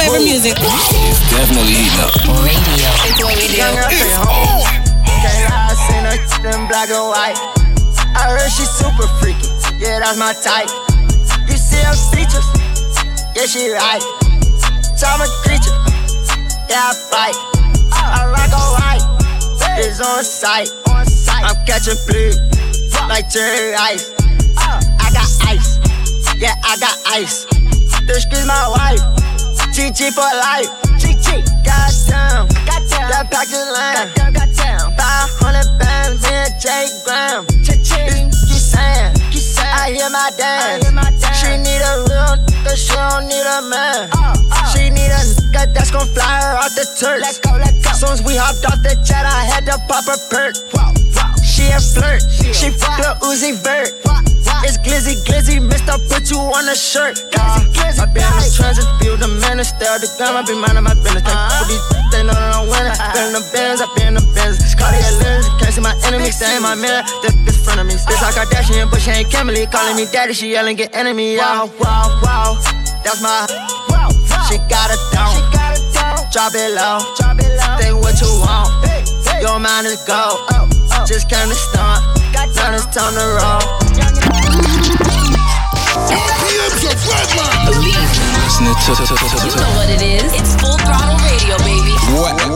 Favorite 0.06 0.26
music. 0.26 0.54
It's 0.62 1.22
definitely 1.34 1.74
heating 1.74 1.98
up. 1.98 2.14
Radio. 2.46 2.90
It's 3.10 3.18
what 3.18 3.34
we 3.34 3.50
do. 3.50 3.66
It's 3.90 4.18
on. 4.22 4.62
Can't 5.02 5.50
lie, 5.50 5.66
I 5.66 5.74
seen 5.74 6.06
her 6.06 6.54
in 6.54 6.68
black 6.70 6.90
and 6.94 7.10
white. 7.10 7.38
I 8.14 8.30
heard 8.30 8.52
she's 8.54 8.70
super 8.70 9.08
freaky. 9.18 9.50
Yeah, 9.82 10.00
that's 10.00 10.18
my 10.18 10.34
type. 10.46 10.70
You 11.50 11.58
see 11.58 11.82
her 11.82 11.98
features? 12.14 12.46
Yeah, 13.34 13.50
she 13.50 13.74
right. 13.74 14.04
Time 15.02 15.22
a 15.22 15.28
creature. 15.42 15.74
Yeah, 16.70 16.86
I 16.86 16.94
bite. 17.10 17.40
I 17.92 18.30
rock 18.30 18.54
a 18.54 18.62
white. 18.78 19.06
It's 19.82 20.00
on 20.02 20.24
sight. 20.24 20.70
I'm 20.86 21.58
catching 21.66 21.98
bleed 22.08 22.38
like 23.10 23.30
cherry 23.30 23.74
ice. 23.74 24.14
I 24.58 25.10
got 25.14 25.28
ice. 25.50 25.80
Yeah, 26.38 26.54
I 26.64 26.78
got 26.78 26.96
ice. 27.08 27.46
This 28.06 28.26
is 28.32 28.46
my 28.46 28.70
wife. 28.70 29.25
GG 29.76 30.16
for 30.16 30.24
life. 30.24 30.72
GG. 30.96 31.44
Goddamn. 31.68 32.48
Goddamn. 32.64 33.12
That 33.12 33.28
package 33.28 33.68
line. 33.76 34.08
Goddamn. 34.16 34.32
Goddamn. 34.32 34.88
500 34.96 35.68
bands 35.76 36.24
in 36.24 36.48
J 36.64 36.88
gram. 37.04 37.44
Ching. 37.60 38.32
You 38.32 38.56
saying? 38.56 39.12
You 39.36 39.44
saying? 39.44 39.76
I 39.76 39.92
hear 39.92 40.08
my 40.08 40.32
dance. 40.40 40.88
She 41.36 41.60
need 41.60 41.84
a 41.84 42.08
real 42.08 42.40
nigga. 42.40 42.72
She 42.72 42.96
don't 42.96 43.28
need 43.28 43.44
a 43.44 43.68
man. 43.68 44.08
Uh, 44.16 44.32
uh. 44.48 44.64
She 44.72 44.88
need 44.96 45.12
a 45.12 45.20
nigga 45.44 45.68
that's 45.76 45.92
gon' 45.92 46.08
fly 46.08 46.24
her 46.24 46.56
off 46.56 46.72
the 46.72 46.88
turf. 46.96 47.20
Let's 47.20 47.44
go. 47.44 47.52
Let's 47.60 47.84
go. 47.84 47.92
Soon 48.00 48.16
as 48.16 48.24
we 48.24 48.40
hopped 48.40 48.64
off 48.72 48.80
the 48.80 48.96
jet, 49.04 49.28
I 49.28 49.44
had 49.44 49.68
to 49.68 49.76
pop 49.92 50.08
a 50.08 50.16
perk. 50.32 50.56
She 51.44 51.68
a 51.76 51.84
flirt. 51.84 52.24
She 52.56 52.72
fuck 52.72 53.04
a 53.04 53.20
Uzi 53.28 53.52
Vert. 53.60 53.92
It's 54.66 54.82
glizzy, 54.82 55.14
glizzy, 55.30 55.62
Mr. 55.62 55.94
Put 56.10 56.34
you 56.34 56.42
on 56.42 56.66
a 56.66 56.74
shirt. 56.74 57.22
Uh, 57.38 57.62
I 57.62 58.10
been 58.10 58.26
in 58.26 58.42
the 58.42 58.50
trenches, 58.50 58.90
feel 58.98 59.14
the 59.14 59.30
man, 59.46 59.62
stay 59.62 59.86
out 59.86 60.02
the 60.02 60.10
gun. 60.18 60.34
I 60.34 60.42
be 60.42 60.58
minding 60.58 60.82
my 60.82 60.98
business. 60.98 61.22
You 61.22 61.38
for 61.54 61.66
these, 61.70 61.86
they 62.10 62.26
know 62.26 62.34
that 62.34 62.58
I'm 62.58 62.66
winning. 62.66 62.98
Been 63.14 63.30
in 63.30 63.34
the 63.38 63.46
Benz, 63.54 63.78
I 63.78 63.86
been 63.94 64.18
in 64.18 64.18
the 64.18 64.26
Benz. 64.34 64.58
Cardi 64.74 64.98
a 64.98 65.12
lens, 65.22 65.46
can't 65.62 65.70
see 65.70 65.86
my 65.86 65.94
enemies, 66.10 66.42
stay 66.42 66.58
in 66.58 66.66
my 66.66 66.74
mirror. 66.74 67.06
This 67.22 67.38
bitch 67.46 67.62
front 67.62 67.78
of 67.78 67.86
me. 67.86 67.94
This 67.94 68.18
like 68.26 68.34
Kardashian, 68.34 68.90
but 68.90 69.06
she 69.06 69.14
ain't 69.14 69.30
Kimberly. 69.30 69.70
Calling 69.70 70.02
me 70.02 70.10
uh-huh. 70.10 70.34
daddy, 70.34 70.34
she 70.34 70.50
yelling, 70.50 70.82
get 70.82 70.98
enemy. 70.98 71.38
Wow, 71.38 71.70
wow, 71.78 72.10
wow. 72.26 72.58
That's 73.06 73.22
my. 73.22 73.46
wow. 73.94 74.10
She 74.50 74.58
got 74.66 74.90
it 74.90 74.98
down. 75.14 75.30
Drop 76.34 76.58
it 76.58 76.74
low. 76.74 77.06
Think 77.78 78.02
what 78.02 78.18
you 78.18 78.34
want. 78.42 78.74
Your 79.46 79.62
mind 79.62 79.86
is 79.86 80.02
go. 80.10 80.42
Oh, 80.58 80.66
oh. 80.66 81.06
Just 81.06 81.30
came 81.30 81.54
to 81.54 81.54
stunt. 81.54 82.02
It's 82.34 82.90
time 82.90 83.14
to 83.14 83.26
roll. 83.38 83.85
To, 88.86 88.94
You 88.94 89.02
know 89.58 89.74
what 89.74 89.90
it 89.90 90.02
is. 90.02 90.30
It's 90.38 90.54
full 90.62 90.78
throttle 90.78 91.18
radio, 91.26 91.58
baby. 91.66 91.98
What? 92.14 92.38
And 92.38 92.54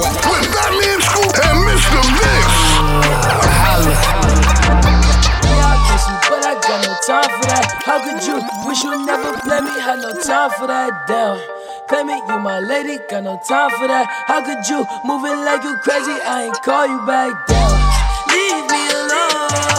but 6.29 6.45
I 6.45 6.53
got 6.61 6.85
no 6.85 6.93
time 7.01 7.25
for 7.25 7.47
that. 7.49 7.65
How 7.83 7.97
could 8.05 8.21
you 8.21 8.37
wish 8.67 8.83
you 8.83 9.05
never 9.05 9.33
play 9.41 9.61
me? 9.61 9.71
Had 9.81 9.99
no 10.01 10.13
time 10.21 10.51
for 10.51 10.67
that. 10.67 11.07
Damn. 11.07 11.41
play 11.87 12.03
me, 12.03 12.13
you 12.13 12.39
my 12.39 12.59
lady, 12.59 12.99
got 13.09 13.23
no 13.23 13.39
time 13.47 13.71
for 13.71 13.87
that. 13.87 14.05
How 14.27 14.45
could 14.45 14.67
you 14.69 14.85
move 15.03 15.25
it 15.25 15.37
like 15.43 15.63
you 15.63 15.75
crazy? 15.81 16.13
I 16.21 16.43
ain't 16.45 16.61
call 16.61 16.85
you 16.85 17.01
back 17.07 17.47
down. 17.47 17.73
Leave 18.29 18.69
me 18.69 18.89
alone. 18.93 19.78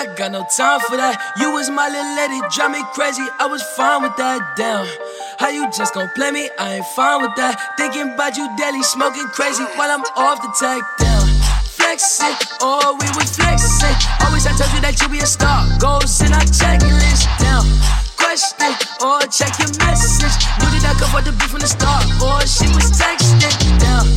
Got 0.00 0.32
no 0.32 0.46
time 0.48 0.80
for 0.80 0.96
that. 0.96 1.20
You 1.36 1.52
was 1.52 1.68
my 1.68 1.88
little 1.88 2.16
lady, 2.16 2.40
drive 2.52 2.72
me 2.72 2.80
crazy. 2.96 3.24
I 3.36 3.44
was 3.44 3.60
fine 3.76 4.00
with 4.00 4.16
that. 4.16 4.56
Damn, 4.56 4.88
how 5.36 5.48
you 5.52 5.68
just 5.76 5.92
gon' 5.92 6.08
play 6.16 6.30
me? 6.30 6.48
I 6.58 6.80
ain't 6.80 6.86
fine 6.96 7.20
with 7.20 7.36
that. 7.36 7.76
Thinking 7.76 8.16
about 8.16 8.36
you 8.36 8.48
daily, 8.56 8.82
smoking 8.82 9.28
crazy 9.36 9.64
while 9.76 9.92
I'm 9.92 10.00
off 10.16 10.40
the 10.40 10.48
tag. 10.56 10.80
Down, 10.96 11.28
flexing, 11.76 12.32
oh 12.64 12.96
we 12.96 13.08
was 13.12 13.28
flexing. 13.36 13.96
Always 14.24 14.48
I 14.48 14.56
told 14.56 14.72
you 14.72 14.80
that 14.80 14.96
you 15.00 15.08
be 15.12 15.20
a 15.20 15.28
star. 15.28 15.68
Goals 15.76 16.20
in 16.24 16.32
our 16.32 16.48
checklist. 16.48 17.28
Down, 17.36 17.68
question 18.16 18.72
or 19.04 19.20
check 19.28 19.52
your 19.60 19.68
message. 19.84 20.36
Knew 20.64 20.68
that 20.80 20.84
I 20.84 20.92
could 20.96 21.12
afford 21.12 21.28
to 21.28 21.32
be 21.36 21.44
from 21.44 21.60
the 21.60 21.68
start, 21.68 22.08
or 22.24 22.40
she 22.48 22.64
was 22.72 22.88
texting. 22.96 23.52
Down, 23.80 24.08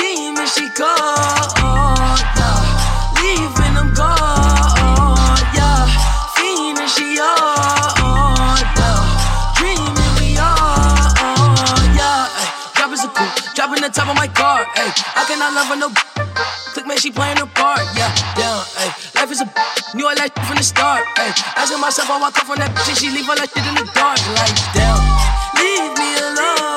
demon 0.00 0.48
she 0.48 0.64
called. 0.72 1.52
Yeah. 1.60 2.64
Leaving 3.20 3.74
them 3.74 3.92
gone, 3.92 4.25
top 13.96 14.08
of 14.08 14.16
my 14.16 14.28
car, 14.28 14.66
ay. 14.76 14.92
I 15.16 15.24
cannot 15.24 15.54
love 15.56 15.68
her 15.72 15.76
no. 15.76 15.88
Click 16.76 16.86
man, 16.86 16.98
she 16.98 17.10
playing 17.10 17.38
her 17.38 17.46
part, 17.46 17.80
yeah. 17.96 18.12
Down, 18.36 18.60
ay. 18.76 18.92
Life 19.16 19.32
is 19.32 19.40
a 19.40 19.48
knew 19.96 20.06
all 20.06 20.14
that 20.14 20.36
shit 20.36 20.44
from 20.44 20.56
the 20.60 20.62
start, 20.62 21.08
ay. 21.16 21.32
Asking 21.56 21.80
myself 21.80 22.08
how 22.08 22.20
I 22.20 22.30
come 22.30 22.44
from 22.44 22.58
that 22.60 22.76
bitch, 22.76 22.92
and 22.92 22.98
she 23.00 23.08
leave 23.08 23.24
all 23.24 23.40
that 23.40 23.48
shit 23.48 23.64
in 23.64 23.72
the 23.72 23.88
dark, 23.96 24.20
like 24.36 24.52
down. 24.76 25.00
Leave 25.56 25.96
me 25.96 26.12
alone. 26.28 26.76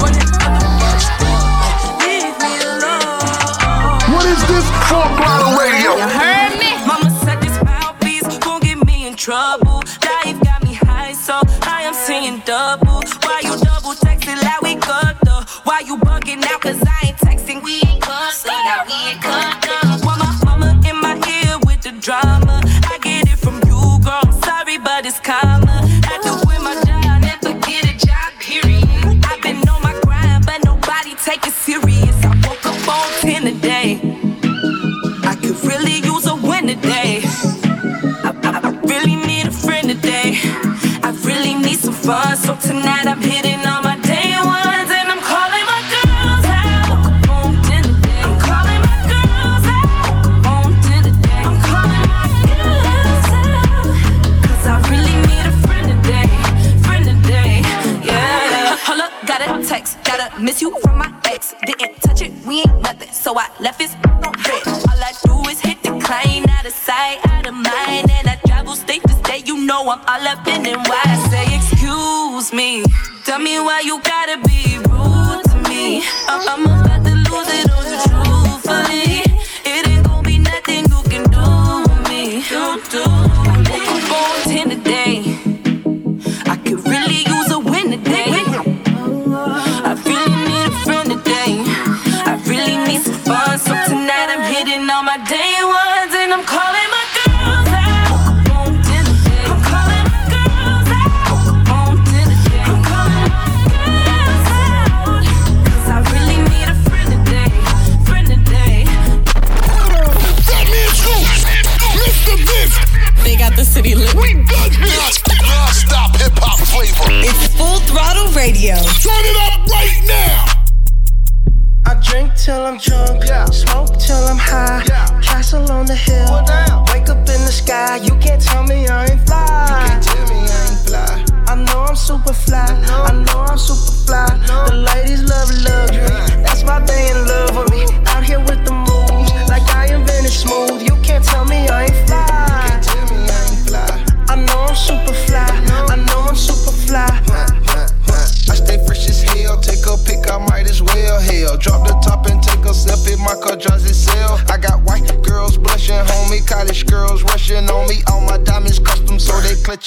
Running 0.00 0.32
out 0.32 0.56
the 0.56 0.68
bus 0.80 1.04
down, 1.20 1.44
ay. 1.60 2.00
Leave 2.00 2.36
me 2.40 2.52
alone. 2.72 4.16
What 4.16 4.24
is 4.24 4.40
this? 4.48 4.64
Full 4.88 5.08
throttle 5.20 5.60
radio. 5.60 6.00
You 6.00 6.08
heard 6.08 6.56
me? 6.56 6.72
Mama 6.88 7.12
said 7.20 7.36
this 7.44 7.52
mouthpiece 7.60 8.24
gon' 8.40 8.64
get 8.64 8.80
me 8.80 9.04
in 9.04 9.12
trouble. 9.12 9.84
Life 10.08 10.39
we 17.70 17.76
ain't 17.88 18.02
good, 18.02 18.32
so 18.32 18.50
now 18.50 18.82
we 18.88 18.96
ain't 19.10 19.22
though. 19.22 20.06
Want 20.06 20.18
my 20.18 20.32
mama 20.44 20.70
in 20.88 20.96
my 21.00 21.14
ear 21.36 21.54
with 21.66 21.80
the 21.82 21.92
drama. 22.06 22.60
I 22.92 22.98
get 23.00 23.28
it 23.32 23.38
from 23.38 23.56
you, 23.68 23.80
girl. 24.02 24.22
I'm 24.26 24.32
sorry, 24.42 24.78
but 24.78 25.06
it's 25.06 25.20
karma. 25.20 25.76
Had 26.08 26.20
to 26.26 26.32
quit 26.44 26.60
my 26.68 26.74
job, 26.86 27.20
never 27.28 27.52
get 27.66 27.84
a 27.92 27.94
job, 28.06 28.30
period. 28.40 29.24
I've 29.30 29.40
been 29.42 29.68
on 29.68 29.82
my 29.82 29.94
grind, 30.02 30.46
but 30.46 30.58
nobody 30.64 31.14
take 31.26 31.46
it 31.46 31.52
serious. 31.52 32.16
I 32.24 32.32
woke 32.46 32.66
up 32.66 32.88
on 32.96 33.08
10 33.20 33.46
a 33.46 33.54
day. 33.60 33.88
I 35.30 35.34
could 35.40 35.58
really 35.70 35.98
use 36.12 36.26
a 36.26 36.34
win 36.34 36.66
today. 36.66 37.20
I, 38.26 38.30
I, 38.48 38.50
I 38.68 38.70
really 38.92 39.14
need 39.14 39.46
a 39.46 39.52
friend 39.52 39.88
today. 39.88 40.38
I 41.06 41.10
really 41.24 41.54
need 41.54 41.78
some 41.78 41.94
fun. 41.94 42.36
So 42.36 42.56
tonight 42.56 43.06
I'm 43.06 43.20
hitting 43.20 43.49
I'm 70.06 70.22
all 70.22 70.28
up 70.28 70.46
in 70.46 70.66
it. 70.66 70.76
Why 70.76 71.00
I 71.04 71.28
say, 71.28 71.56
excuse 71.56 72.52
me. 72.52 72.84
Tell 73.24 73.38
me 73.38 73.58
why 73.60 73.80
you 73.80 74.00
gotta 74.02 74.36
be 74.46 74.78
rude 74.78 75.44
to 75.44 75.68
me. 75.68 76.02
I'm, 76.28 76.79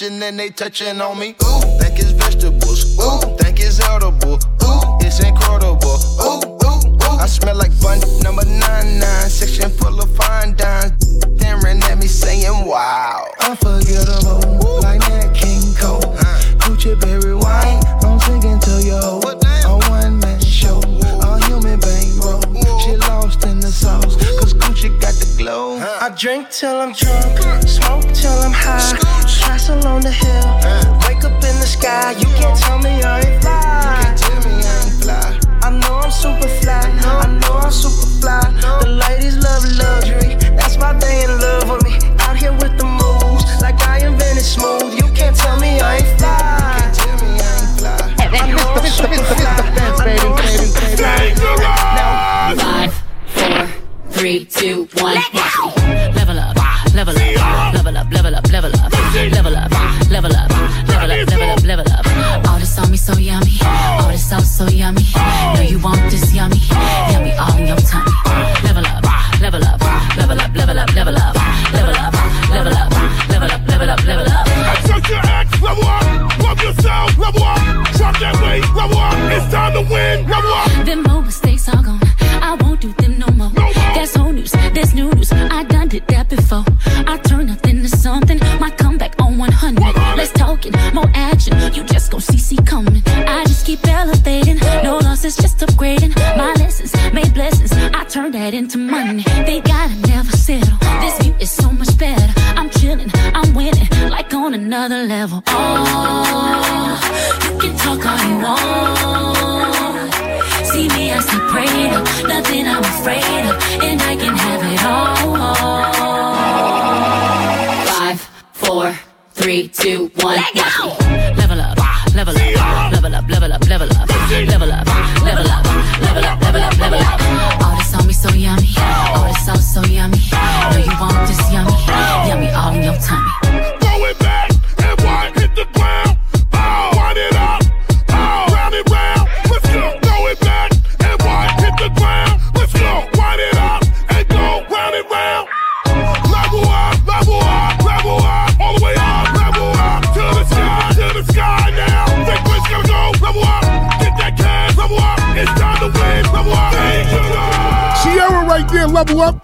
they 0.03 0.09
clutching 0.09 0.23
and 0.23 0.39
they 0.39 0.49
touching 0.49 1.01
on 1.01 1.19
me. 1.19 1.29
Ooh, 1.43 1.61
think 1.79 1.99
it's 1.99 2.11
vegetables. 2.11 2.97
Ooh, 2.99 3.35
think 3.37 3.59
it's 3.59 3.79
edible. 3.79 4.33
Ooh, 4.33 4.97
it's 4.99 5.23
incredible. 5.23 5.97
Ooh, 6.19 6.43
ooh, 6.65 6.87
ooh. 6.87 7.19
I 7.19 7.25
smell 7.25 7.55
like 7.55 7.71
bun 7.81 7.99
number 8.21 8.45
nine 8.45 8.99
nine. 8.99 9.29
Section 9.29 9.69
full 9.69 10.01
of 10.01 10.13
fine 10.15 10.55
dimes. 10.55 10.93
Staring 11.37 11.81
at 11.83 11.97
me 11.97 12.07
saying, 12.07 12.65
Wow. 12.65 13.27
Unforgettable, 13.47 14.81
like 14.81 14.99
Nat 15.01 15.33
King 15.33 15.61
Cole. 15.79 16.01
Gucci 16.63 16.99
berry 16.99 17.35
wine, 17.35 17.81
I'm 18.03 18.19
singing 18.19 18.59
to 18.59 18.83
your 18.83 18.99
oh, 19.03 19.21
hoe. 19.23 19.79
A 19.79 19.89
one 19.89 20.19
man 20.19 20.39
show, 20.41 20.79
a 20.79 21.43
human 21.45 21.79
bankroll. 21.79 22.41
She 22.79 22.97
lost 22.97 23.45
in 23.45 23.59
the 23.59 23.71
sauce, 23.71 24.15
cause 24.39 24.53
Gucci 24.53 24.89
got 24.99 25.13
the 25.13 25.35
glow. 25.37 25.77
I 25.79 26.09
drink 26.17 26.49
till 26.49 26.75
I'm 26.79 26.93
drunk, 26.93 27.32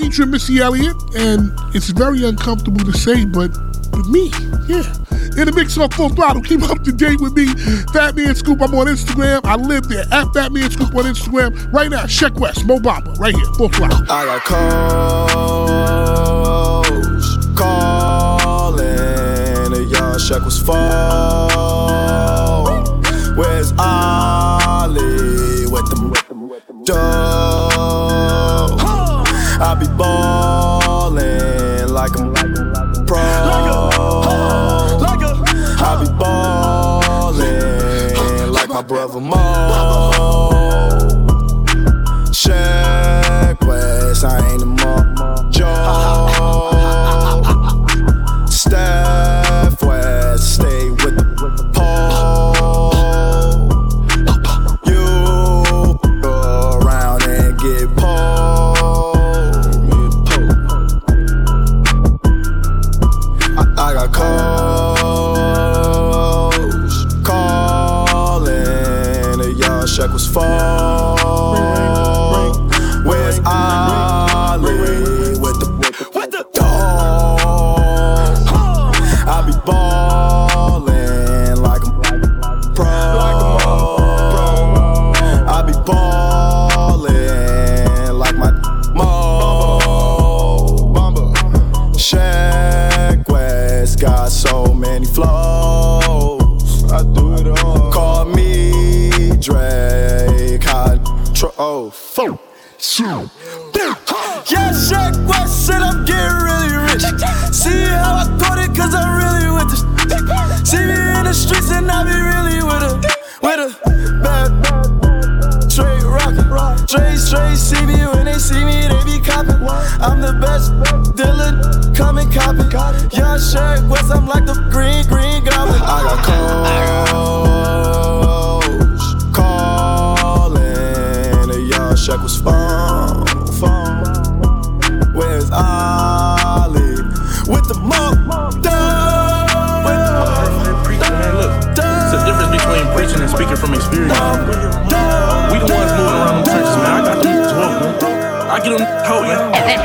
featuring 0.10 0.32
Missy 0.32 0.58
Elliott, 0.58 0.96
and 1.16 1.52
it's 1.76 1.90
very 1.92 2.24
uncomfortable 2.24 2.84
to 2.84 2.92
say, 2.94 3.26
but 3.26 3.52
with 3.94 4.08
me, 4.08 4.32
yeah. 4.68 4.82
In 5.38 5.46
the 5.46 5.54
mix 5.56 5.78
of 5.78 5.94
Full 5.94 6.10
Throttle, 6.10 6.42
keep 6.42 6.64
up 6.64 6.84
to 6.84 6.92
date 6.92 7.22
with 7.22 7.34
me. 7.34 7.46
Fat 7.94 8.16
Man 8.16 8.34
Scoop, 8.34 8.60
I'm 8.60 8.74
on 8.74 8.88
Instagram. 8.88 9.42
I 9.44 9.56
live 9.56 9.88
there 9.88 10.06
at 10.12 10.34
Fat 10.34 10.52
Man 10.52 10.72
Scoop 10.72 10.96
on 10.96 11.04
Instagram. 11.06 11.72
Right 11.72 11.92
now, 11.92 12.06
Sheck 12.06 12.40
Wes, 12.40 12.64
Mo 12.64 12.80
Bamba, 12.80 13.20
right 13.20 13.36
here, 13.36 13.46
Full 13.54 13.70
Throttle. 13.70 14.00
I 14.10 14.26
got 14.26 14.44
calls, 14.46 15.78
calling, 17.56 18.88
and 19.76 19.92
y'all 19.92 20.18
check 20.18 20.44
was 20.44 20.60
fall. 20.60 21.46
Where's 23.38 23.72
Ollie 23.78 25.68
with 25.68 25.88
them, 25.92 26.10
with 26.10 26.28
them, 26.28 26.50
with 26.50 26.66
them, 26.66 26.80
with 26.80 26.88
them. 26.88 27.29
brother 38.90 39.22
Mo. 39.22 39.99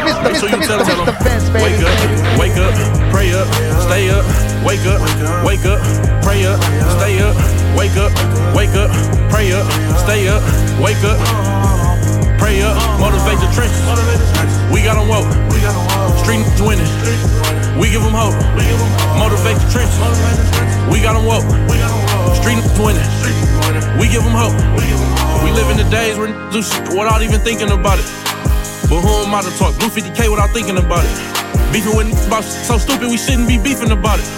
Mr. 0.04 0.22
Make 0.24 0.36
sure 0.36 0.48
you 0.50 0.60
tell 0.66 0.78
them, 0.78 0.86
tell. 0.86 1.04
Wake 1.64 1.80
up, 1.80 1.94
wake 2.38 2.56
up, 2.56 2.72
pray 3.10 3.32
up, 3.32 3.46
stay 3.88 4.10
up. 4.10 4.24
Wake 4.64 4.84
up, 4.88 5.00
wake 5.44 5.64
up, 5.66 5.80
pray 6.24 6.44
up, 6.46 6.60
stay 6.96 7.20
up. 7.20 7.34
Wake 7.76 7.96
up, 7.96 8.12
wake 8.56 8.74
up, 8.76 8.90
pray 9.30 9.52
up, 9.52 9.66
stay 10.04 10.28
up. 10.28 10.40
Wake 10.80 11.02
up, 11.04 11.18
pray 12.38 12.62
up, 12.62 12.76
motivate 13.00 13.38
the 13.40 13.48
trenches. 13.52 13.82
We 14.72 14.82
got 14.82 14.96
them 14.96 15.08
woke. 15.08 15.28
Street 16.24 16.44
winning. 16.60 16.88
We 17.78 17.90
give 17.90 18.02
them 18.02 18.14
hope. 18.14 18.34
Motivate 19.18 19.56
the 19.60 19.68
trenches. 19.72 19.98
We 20.90 21.00
got 21.02 21.14
them 21.14 21.24
woke. 21.26 21.44
Street 22.40 22.60
winning. 22.80 23.04
We 24.00 24.08
give 24.08 24.24
them 24.24 24.32
hope. 24.36 24.54
We 25.44 25.50
live 25.52 25.68
in 25.70 25.76
the 25.76 25.88
days 25.90 26.16
where 26.16 26.28
n- 26.28 26.50
do 26.52 26.62
shit 26.62 26.88
without 26.88 27.22
even 27.22 27.40
thinking 27.40 27.70
about 27.70 27.98
it. 27.98 28.06
But 28.88 29.00
who 29.00 29.12
am 29.24 29.34
I 29.34 29.42
to 29.42 29.50
talk? 29.58 29.76
Blue 29.78 29.88
50K 29.88 30.28
without 30.30 30.50
thinking 30.50 30.76
about 30.78 31.04
it. 31.04 31.14
Beefing 31.72 31.96
with 31.96 32.06
n- 32.12 32.26
about 32.28 32.44
so 32.44 32.78
stupid 32.78 33.08
we 33.08 33.16
shouldn't 33.16 33.48
be 33.48 33.58
beefing 33.58 33.90
about 33.90 34.20
it. 34.20 34.28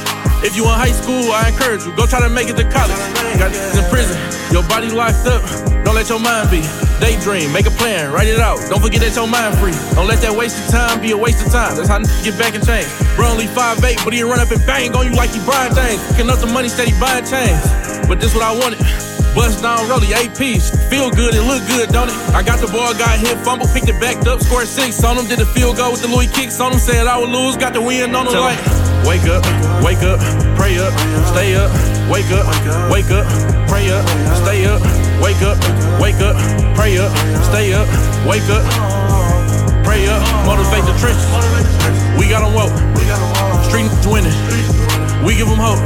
If 0.45 0.55
you 0.57 0.65
in 0.65 0.77
high 0.77 0.93
school, 0.93 1.33
I 1.33 1.49
encourage 1.49 1.85
you. 1.85 1.93
Go 1.97 2.07
try 2.07 2.21
to 2.21 2.29
make 2.31 2.49
it 2.49 2.57
to 2.57 2.65
college. 2.71 2.97
Got 3.41 3.53
in 3.53 3.85
prison, 3.91 4.17
your 4.53 4.63
body 4.69 4.89
locked 4.91 5.27
up. 5.27 5.43
Don't 5.85 5.95
let 5.95 6.09
your 6.09 6.21
mind 6.21 6.51
be. 6.51 6.63
Daydream, 7.01 7.53
make 7.53 7.67
a 7.67 7.71
plan, 7.77 8.13
write 8.13 8.29
it 8.29 8.41
out. 8.41 8.59
Don't 8.71 8.81
forget 8.81 9.01
that 9.03 9.15
your 9.17 9.29
mind 9.29 9.59
free. 9.59 9.77
Don't 9.95 10.07
let 10.09 10.21
that 10.25 10.33
waste 10.33 10.57
of 10.65 10.71
time 10.73 11.01
be 11.01 11.11
a 11.13 11.17
waste 11.19 11.45
of 11.45 11.53
time. 11.53 11.77
That's 11.77 11.89
how 11.89 11.97
n- 12.01 12.09
get 12.25 12.39
back 12.39 12.55
and 12.55 12.65
change. 12.65 12.89
Bro 13.17 13.29
only 13.37 13.47
5'8, 13.47 14.05
but 14.05 14.13
he 14.13 14.23
run 14.23 14.41
up 14.41 14.51
and 14.51 14.65
bang 14.65 14.95
on 14.95 15.05
you 15.05 15.13
like 15.13 15.31
he 15.31 15.41
Brian 15.45 15.75
James. 15.75 16.01
Fucking 16.13 16.31
up 16.31 16.39
the 16.39 16.47
money, 16.49 16.69
steady 16.69 16.93
buying 17.01 17.25
chains. 17.27 17.61
But 18.09 18.21
this 18.21 18.33
what 18.35 18.45
I 18.45 18.53
wanted. 18.57 18.81
Bust 19.37 19.61
down, 19.61 19.87
rolly, 19.87 20.09
APs. 20.17 20.73
Feel 20.89 21.11
good, 21.11 21.35
it 21.35 21.45
look 21.45 21.61
good, 21.69 21.93
don't 21.93 22.09
it? 22.09 22.17
I 22.33 22.43
got 22.43 22.59
the 22.59 22.73
ball, 22.73 22.97
got 22.97 23.21
hit, 23.21 23.37
fumble, 23.45 23.69
picked 23.69 23.87
it 23.87 24.01
back 24.01 24.17
up, 24.27 24.41
scored 24.41 24.67
six 24.67 25.05
on 25.05 25.19
him. 25.19 25.29
Did 25.29 25.41
the 25.41 25.45
field 25.53 25.77
goal 25.77 25.93
with 25.93 26.01
the 26.01 26.09
Louis 26.09 26.27
kicks 26.27 26.59
on 26.59 26.73
him. 26.73 26.79
Said 26.79 27.07
I 27.07 27.21
would 27.21 27.29
lose, 27.29 27.55
got 27.55 27.75
the 27.75 27.83
win 27.83 28.17
on 28.17 28.27
him. 28.27 28.33
Like, 28.33 28.57
wake 29.05 29.29
up, 29.29 29.45
wake 29.85 30.01
up, 30.01 30.17
pray 30.57 30.81
up, 30.81 30.89
stay 31.37 31.53
up, 31.53 31.69
wake 32.09 32.33
up, 32.33 32.49
wake 32.89 33.13
up, 33.13 33.29
pray 33.69 33.93
up, 33.93 34.09
stay 34.41 34.65
up, 34.65 34.81
wake 35.21 35.45
up, 35.45 35.61
wake 36.01 36.17
up, 36.25 36.33
pray 36.73 36.97
up, 36.97 37.13
stay 37.53 37.77
up, 37.77 37.85
wake 38.25 38.49
up, 38.49 38.65
pray 39.85 40.09
up, 40.09 40.25
motivate 40.49 40.89
the 40.89 40.97
trenches. 40.97 41.29
We 42.17 42.33
got 42.33 42.41
them 42.41 42.57
woke, 42.57 42.73
street 43.69 43.93
winning. 44.09 44.96
We 45.25 45.35
give 45.35 45.49
them 45.49 45.59
hope, 45.59 45.81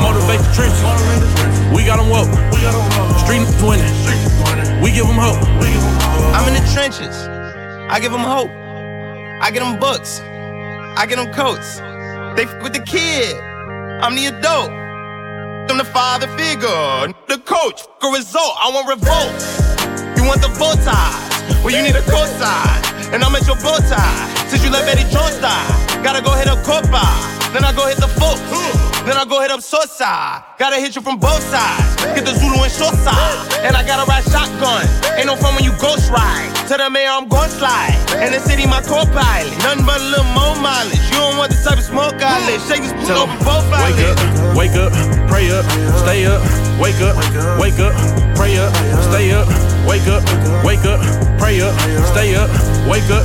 motivate 0.00 0.40
the 0.40 0.50
trenches. 0.54 0.80
We 1.74 1.84
got 1.84 1.98
them 1.98 2.08
woke, 2.08 2.30
street 3.20 3.44
winning. 3.62 3.90
We 4.82 4.92
give 4.92 5.06
them 5.06 5.16
hope. 5.18 5.40
I'm 6.34 6.46
in 6.48 6.54
the 6.54 6.64
trenches. 6.72 7.14
I 7.90 8.00
give 8.00 8.12
them 8.12 8.20
hope. 8.22 8.50
I 9.42 9.50
get 9.50 9.60
them 9.60 9.78
books. 9.78 10.20
I 10.20 11.06
get 11.08 11.16
them 11.16 11.32
coats. 11.32 11.78
They 12.36 12.44
f- 12.44 12.62
with 12.62 12.72
the 12.72 12.80
kid. 12.80 13.36
I'm 14.02 14.14
the 14.14 14.26
adult. 14.26 14.70
I'm 15.70 15.78
the 15.78 15.84
father 15.84 16.26
figure. 16.38 17.12
The 17.28 17.38
coach. 17.44 17.82
A 18.02 18.08
result. 18.08 18.54
I 18.58 18.70
want 18.72 18.88
revolt. 18.88 19.38
You 20.16 20.24
want 20.24 20.40
the 20.40 20.48
bow 20.58 20.74
ties. 20.84 21.64
Well, 21.64 21.74
you 21.74 21.82
need 21.82 21.96
a 21.96 22.02
cosign. 22.02 23.12
And 23.12 23.22
I'm 23.22 23.34
at 23.34 23.46
your 23.46 23.56
bow 23.56 23.78
tie. 23.78 24.46
Since 24.48 24.64
you 24.64 24.70
let 24.70 24.84
Betty 24.86 25.04
Jones 25.10 25.38
die. 25.40 26.02
Gotta 26.02 26.22
go 26.22 26.32
hit 26.32 26.48
up 26.48 26.64
Copa. 26.64 27.43
Then 27.54 27.62
I 27.62 27.70
go 27.70 27.86
hit 27.86 28.02
the 28.02 28.10
folks. 28.18 28.42
Then 29.06 29.14
I 29.14 29.24
go 29.24 29.38
hit 29.40 29.52
up 29.52 29.62
Sosa. 29.62 30.42
Gotta 30.58 30.82
hit 30.82 30.96
you 30.96 31.02
from 31.02 31.22
both 31.22 31.38
sides. 31.38 31.94
Get 32.02 32.26
the 32.26 32.34
Zulu 32.34 32.58
and 32.58 32.72
short 32.72 32.98
side. 32.98 33.62
And 33.62 33.76
I 33.76 33.86
gotta 33.86 34.02
ride 34.10 34.26
shotgun. 34.26 34.82
Ain't 35.14 35.30
no 35.30 35.36
fun 35.36 35.54
when 35.54 35.62
you 35.62 35.70
ghost 35.78 36.10
ride. 36.10 36.50
To 36.66 36.74
the 36.74 36.90
mayor, 36.90 37.14
I'm 37.14 37.28
gon' 37.28 37.46
slide. 37.48 37.94
In 38.18 38.34
the 38.34 38.40
city, 38.42 38.66
my 38.66 38.82
co-pilot. 38.82 39.54
Nothing 39.62 39.86
but 39.86 40.02
a 40.02 40.08
little 40.10 40.26
more 40.34 40.58
mileage. 40.58 40.98
You 41.14 41.22
don't 41.22 41.38
want 41.38 41.54
the 41.54 41.60
type 41.62 41.78
of 41.78 41.86
smoke 41.86 42.18
I 42.18 42.42
lit. 42.50 42.58
Shake 42.66 42.82
this 42.82 42.90
pussy 42.98 43.14
open 43.14 43.38
both 43.46 43.62
Wake 43.70 44.02
up, 44.02 44.18
wake 44.58 44.74
up, 44.74 44.90
pray 45.30 45.46
up, 45.54 45.62
stay 46.02 46.26
up, 46.26 46.42
wake 46.82 46.98
up, 46.98 47.14
wake 47.62 47.78
up, 47.78 47.94
pray 48.34 48.58
up, 48.58 48.74
stay 49.14 49.30
up, 49.30 49.46
wake 49.86 50.10
up, 50.10 50.26
wake 50.66 50.82
up, 50.90 50.98
pray 51.38 51.62
up, 51.62 51.74
stay 52.10 52.34
up, 52.34 52.50
wake 52.90 53.06
up, 53.14 53.22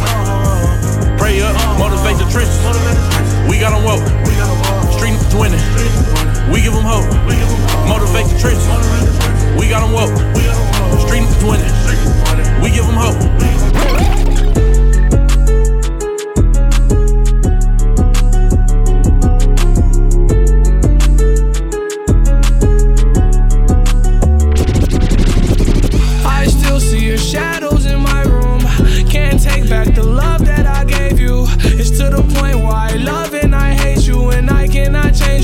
pray 1.20 1.42
up, 1.42 1.54
motivate 1.78 2.18
the 2.18 2.26
trenches. 2.32 2.58
We 3.52 3.60
got 3.60 3.76
them 3.76 3.84
woke, 3.84 4.08
street 4.96 5.20
winning. 5.36 5.60
We 6.52 6.62
give 6.64 6.74
them 6.74 6.88
hope, 6.88 7.12
motivate 7.88 8.26
the 8.32 8.40
trenches. 8.40 8.66
We 9.60 9.68
got 9.68 9.84
them 9.84 9.92
woke, 9.92 10.16
street 11.06 11.28
winning. 11.44 11.76
We 12.64 12.72
give 12.72 12.86
them 12.88 12.96
hope. 12.96 14.39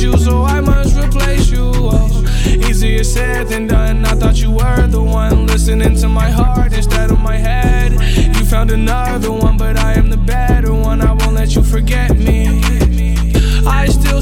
You, 0.05 0.17
so 0.17 0.43
I 0.43 0.61
must 0.61 0.95
replace 0.95 1.49
you. 1.49 1.71
Oh, 1.73 2.23
easier 2.69 3.03
said 3.03 3.47
than 3.47 3.67
done. 3.67 4.05
I 4.05 4.13
thought 4.15 4.37
you 4.41 4.51
were 4.51 4.87
the 4.87 5.01
one 5.01 5.47
listening 5.47 5.95
to 5.97 6.07
my 6.07 6.29
heart 6.29 6.73
instead 6.73 7.11
of 7.11 7.19
my 7.19 7.37
head. 7.37 7.91
You 8.35 8.45
found 8.45 8.71
another 8.71 9.31
one, 9.31 9.57
but 9.57 9.77
I 9.77 9.93
am 9.93 10.09
the 10.09 10.17
better 10.17 10.73
one. 10.73 11.01
I 11.01 11.11
won't 11.13 11.33
let 11.33 11.55
you 11.55 11.63
forget 11.63 12.17
me. 12.17 12.45
I 13.65 13.87
still 13.87 14.21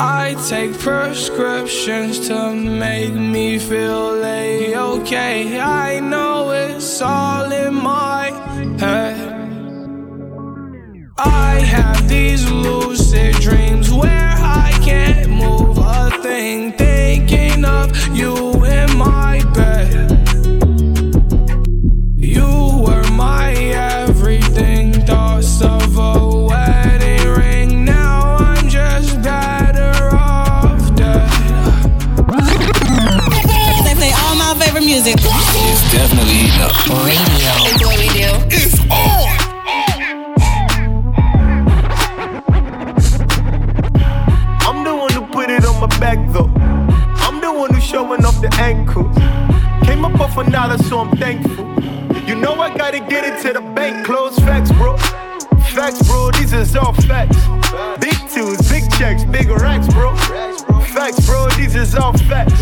I 0.00 0.34
take 0.48 0.78
prescriptions 0.78 2.26
to 2.28 2.54
make 2.54 3.12
me 3.12 3.58
feel 3.58 4.24
a 4.24 4.74
okay. 4.76 5.60
I 5.60 6.00
know 6.00 6.50
it's 6.50 7.00
all 7.00 7.50
in 7.52 7.74
my 7.74 8.30
head. 8.78 9.32
I 11.18 11.60
have 11.60 12.08
these 12.08 12.50
lucid 12.50 13.34
dreams 13.36 13.92
where 13.92 14.34
I 14.38 14.72
can't 14.82 15.30
move 15.30 15.78
a 15.78 16.10
thing, 16.22 16.72
thinking 16.72 17.64
of 17.64 17.94
you 18.16 18.64
in 18.64 18.96
my 18.96 19.42
bed. 19.54 19.71
Radio. 36.88 37.52
It's 37.68 37.84
what 37.84 37.98
we 37.98 38.08
do. 38.08 38.30
It's 38.50 38.80
on. 38.90 39.38
I'm 44.66 44.84
the 44.84 44.94
one 44.94 45.12
who 45.12 45.22
put 45.32 45.48
it 45.50 45.64
on 45.64 45.80
my 45.80 45.86
back 45.98 46.18
though. 46.32 46.50
I'm 47.24 47.40
the 47.40 47.52
one 47.52 47.72
who's 47.72 47.84
showing 47.84 48.24
off 48.24 48.40
the 48.40 48.52
ankles. 48.58 49.16
Came 49.86 50.04
up 50.04 50.20
off 50.20 50.36
a 50.36 50.50
dollar, 50.50 50.78
so 50.78 50.98
I'm 50.98 51.16
thankful. 51.16 51.66
You 52.26 52.34
know 52.34 52.54
I 52.54 52.76
gotta 52.76 52.98
get 52.98 53.24
it 53.24 53.40
to 53.42 53.52
the 53.52 53.60
bank. 53.60 54.04
Close 54.04 54.38
facts, 54.40 54.72
bro. 54.72 54.96
Facts, 55.74 56.06
bro. 56.08 56.30
These 56.32 56.52
is 56.52 56.76
all 56.76 56.94
facts. 56.94 57.36
Big 58.00 58.16
twos, 58.30 58.68
big 58.68 58.90
checks, 58.92 59.24
big 59.24 59.48
racks, 59.48 59.86
bro. 59.94 60.16
Facts, 60.16 61.26
bro. 61.26 61.48
These 61.56 61.76
is 61.76 61.94
all 61.94 62.12
facts. 62.28 62.61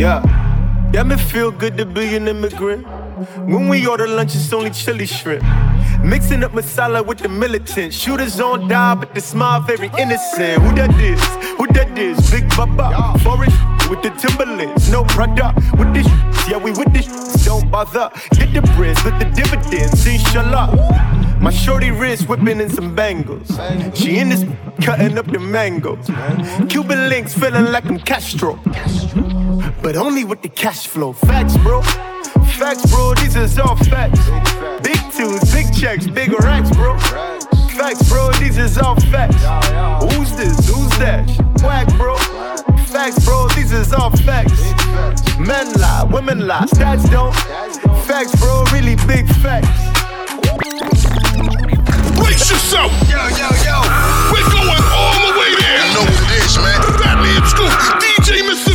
Yeah. 0.00 0.22
That 0.92 1.06
me 1.06 1.18
feel 1.18 1.50
good 1.50 1.76
to 1.76 1.84
be 1.84 2.16
an 2.16 2.26
immigrant. 2.26 2.86
When 3.44 3.68
we 3.68 3.86
order 3.86 4.08
lunch, 4.08 4.34
it's 4.34 4.50
only 4.50 4.70
chili 4.70 5.04
shrimp. 5.04 5.44
Mixing 6.02 6.42
up 6.42 6.52
masala 6.52 7.04
with 7.04 7.18
the 7.18 7.28
militant. 7.28 7.92
Shooters 7.92 8.40
on 8.40 8.66
die, 8.66 8.94
but 8.94 9.14
the 9.14 9.20
smile 9.20 9.60
very 9.60 9.90
innocent. 9.98 10.62
Who 10.62 10.74
that 10.76 10.98
is? 10.98 11.22
Who 11.58 11.66
that 11.74 11.98
is? 11.98 12.30
Big 12.30 12.48
Baba. 12.56 13.18
Forest 13.18 13.58
with 13.90 14.02
the 14.02 14.08
Timberlands. 14.16 14.90
No 14.90 15.04
product 15.04 15.58
with 15.78 15.92
this. 15.92 16.06
Yeah, 16.48 16.56
we 16.56 16.70
with 16.70 16.90
this. 16.94 17.06
Don't 17.44 17.70
bother. 17.70 18.10
Get 18.32 18.54
the 18.54 18.62
bread 18.74 18.96
with 19.04 19.18
the 19.18 19.30
dividends. 19.36 20.06
Inshallah. 20.06 21.38
My 21.42 21.50
shorty 21.50 21.90
wrist 21.90 22.26
whipping 22.26 22.58
in 22.58 22.70
some 22.70 22.94
bangles. 22.94 23.48
She 23.92 24.16
in 24.16 24.30
this 24.30 24.46
cutting 24.80 25.18
up 25.18 25.26
the 25.26 25.38
mangoes. 25.38 26.08
Cuban 26.70 27.10
links 27.10 27.34
feeling 27.34 27.66
like 27.70 27.84
I'm 27.84 27.98
Castro 27.98 28.58
but 29.82 29.96
only 29.96 30.24
with 30.24 30.42
the 30.42 30.48
cash 30.48 30.86
flow. 30.86 31.12
Facts, 31.12 31.56
bro. 31.58 31.82
Facts, 32.58 32.90
bro. 32.90 33.14
These 33.14 33.36
is 33.36 33.58
all 33.58 33.76
facts. 33.76 34.20
Big 34.82 34.98
tunes, 35.12 35.52
big 35.52 35.72
checks, 35.74 36.06
big 36.06 36.32
racks, 36.32 36.70
bro. 36.70 36.98
Facts, 37.76 38.08
bro. 38.08 38.30
These 38.32 38.58
is 38.58 38.78
all 38.78 38.96
facts. 39.12 39.42
Who's 40.12 40.32
this? 40.36 40.68
Who's 40.68 40.90
that? 40.98 41.26
Quack, 41.60 41.88
bro. 41.96 42.16
Facts, 42.86 43.24
bro. 43.24 43.48
These 43.56 43.72
is 43.72 43.92
all 43.92 44.10
facts. 44.10 44.60
Men 45.38 45.72
lie, 45.74 46.04
women 46.10 46.46
lie, 46.46 46.66
stats 46.66 47.08
don't. 47.10 47.34
Facts, 48.04 48.34
bro. 48.40 48.64
Really 48.72 48.96
big 49.06 49.26
facts. 49.42 49.68
Brace 52.18 52.50
yourself. 52.50 52.92
Yo, 53.08 53.16
yo, 53.40 53.48
yo. 53.64 53.80
We're 54.32 54.50
going 54.52 54.84
all 54.92 55.18
the 55.26 55.38
way 55.38 55.50
there. 55.56 55.80
You 55.86 55.94
know 55.94 56.04
what 56.04 56.20
it 56.20 56.44
is, 56.44 56.56
man. 56.58 56.80
Fat 57.00 57.16
Man 57.22 57.42
Scoop. 57.48 57.72
DJ 58.02 58.42
Mr. 58.44 58.69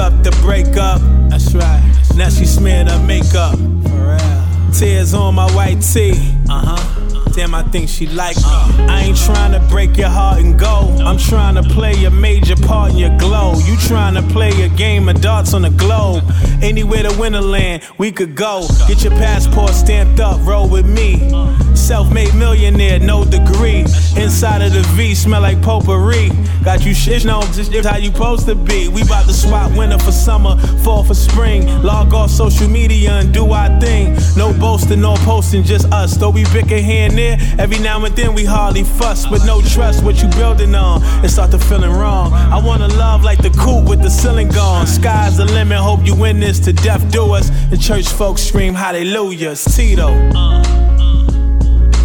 up 0.00 0.24
the 0.24 0.30
breakup. 0.42 1.00
That's 1.28 1.54
right. 1.54 1.82
Now 2.16 2.30
she 2.30 2.46
smearing 2.46 2.88
her 2.88 3.06
makeup. 3.06 3.56
For 3.56 4.16
real. 4.16 4.72
Tears 4.72 5.14
on 5.14 5.34
my 5.34 5.50
white 5.54 5.80
tee. 5.82 6.12
Uh 6.48 6.76
huh. 6.76 7.09
Damn, 7.32 7.54
I 7.54 7.62
think 7.62 7.88
she 7.88 8.06
like 8.06 8.36
me. 8.36 8.42
I 8.44 9.04
ain't 9.06 9.16
trying 9.16 9.52
to 9.52 9.60
break 9.68 9.96
your 9.96 10.08
heart 10.08 10.40
and 10.40 10.58
go. 10.58 10.96
I'm 11.00 11.16
trying 11.16 11.54
to 11.54 11.62
play 11.62 12.04
a 12.04 12.10
major 12.10 12.56
part 12.56 12.90
in 12.92 12.98
your 12.98 13.16
glow. 13.18 13.54
You 13.64 13.76
trying 13.76 14.14
to 14.14 14.22
play 14.22 14.50
a 14.62 14.68
game 14.68 15.08
of 15.08 15.20
darts 15.20 15.54
on 15.54 15.62
the 15.62 15.70
globe. 15.70 16.24
Anywhere 16.62 17.04
to 17.04 17.10
Winterland, 17.10 17.82
we 17.98 18.10
could 18.10 18.34
go. 18.34 18.66
Get 18.88 19.02
your 19.04 19.12
passport 19.12 19.70
stamped 19.70 20.20
up, 20.20 20.44
roll 20.46 20.68
with 20.68 20.86
me. 20.86 21.30
Self 21.74 22.12
made 22.12 22.34
millionaire, 22.34 22.98
no 22.98 23.24
degree. 23.24 23.80
Inside 24.16 24.62
of 24.62 24.72
the 24.72 24.82
V, 24.94 25.14
smell 25.14 25.40
like 25.40 25.62
potpourri. 25.62 26.30
Got 26.64 26.84
you 26.84 26.92
shit, 26.92 27.24
no, 27.24 27.40
just 27.52 27.72
how 27.86 27.96
you 27.96 28.12
supposed 28.12 28.46
to 28.46 28.54
be. 28.54 28.88
We 28.88 29.02
bout 29.04 29.26
to 29.26 29.32
swap 29.32 29.72
winter 29.76 29.98
for 29.98 30.12
summer, 30.12 30.58
fall 30.84 31.04
for 31.04 31.14
spring. 31.14 31.66
Log 31.82 32.12
off 32.12 32.30
social 32.30 32.68
media 32.68 33.12
and 33.12 33.32
do 33.32 33.50
our 33.52 33.80
thing. 33.80 34.16
No 34.36 34.52
boasting, 34.52 35.00
no 35.00 35.14
posting, 35.24 35.62
just 35.62 35.90
us. 35.92 36.16
Though 36.16 36.30
we 36.30 36.44
bicker 36.52 36.76
here 36.76 37.06
and 37.06 37.18
Every 37.58 37.78
now 37.78 38.04
and 38.04 38.16
then 38.16 38.34
we 38.34 38.44
hardly 38.44 38.84
fuss. 38.84 39.30
With 39.30 39.44
no 39.44 39.60
trust, 39.60 40.02
what 40.04 40.22
you 40.22 40.28
building 40.28 40.74
on? 40.74 41.02
It 41.24 41.28
start 41.28 41.50
to 41.50 41.58
feeling 41.58 41.92
wrong. 41.92 42.32
I 42.32 42.58
wanna 42.58 42.88
love 42.88 43.22
like 43.22 43.42
the 43.42 43.50
coupe 43.50 43.88
with 43.88 44.02
the 44.02 44.10
ceiling 44.10 44.48
gone. 44.48 44.86
Sky's 44.86 45.36
the 45.36 45.44
limit, 45.44 45.78
hope 45.78 46.04
you 46.04 46.14
win 46.14 46.40
this 46.40 46.58
to 46.60 46.72
death 46.72 47.10
do 47.12 47.32
us. 47.32 47.50
The 47.70 47.76
church 47.76 48.08
folks 48.08 48.42
scream 48.42 48.74
hallelujahs. 48.74 49.64
Tito. 49.64 50.08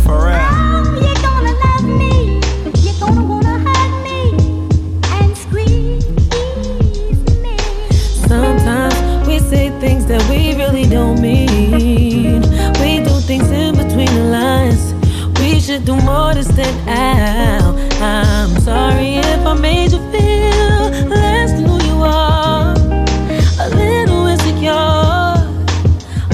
For 0.04 0.26
real. 0.26 0.66
Sometimes 8.28 9.28
we 9.28 9.40
say 9.40 9.70
things 9.80 10.06
that 10.08 10.22
we 10.30 10.56
really 10.56 10.86
don't 10.86 11.22
mean 11.22 11.55
shortest 16.16 16.58
and 16.58 16.90
out. 16.90 17.76
I'm 18.02 18.52
sorry 18.62 19.16
if 19.16 19.46
I 19.46 19.54
made 19.54 19.92
you 19.92 20.02
feel 20.14 20.84
less 21.10 21.52
than 21.52 21.66
who 21.66 21.78
you 21.90 21.98
are, 22.04 22.74
a 23.64 23.68
little 23.82 24.26
insecure. 24.34 24.72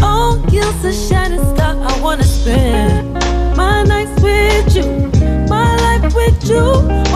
Oh, 0.07 0.31
guilt's 0.51 0.83
a 0.91 0.93
shining 0.93 1.43
star. 1.53 1.73
I 1.89 1.99
wanna 1.99 2.23
spend 2.23 3.13
my 3.61 3.81
nights 3.83 4.15
with 4.21 4.67
you, 4.77 4.87
my 5.55 5.69
life 5.85 6.13
with 6.13 6.39
you. 6.51 7.10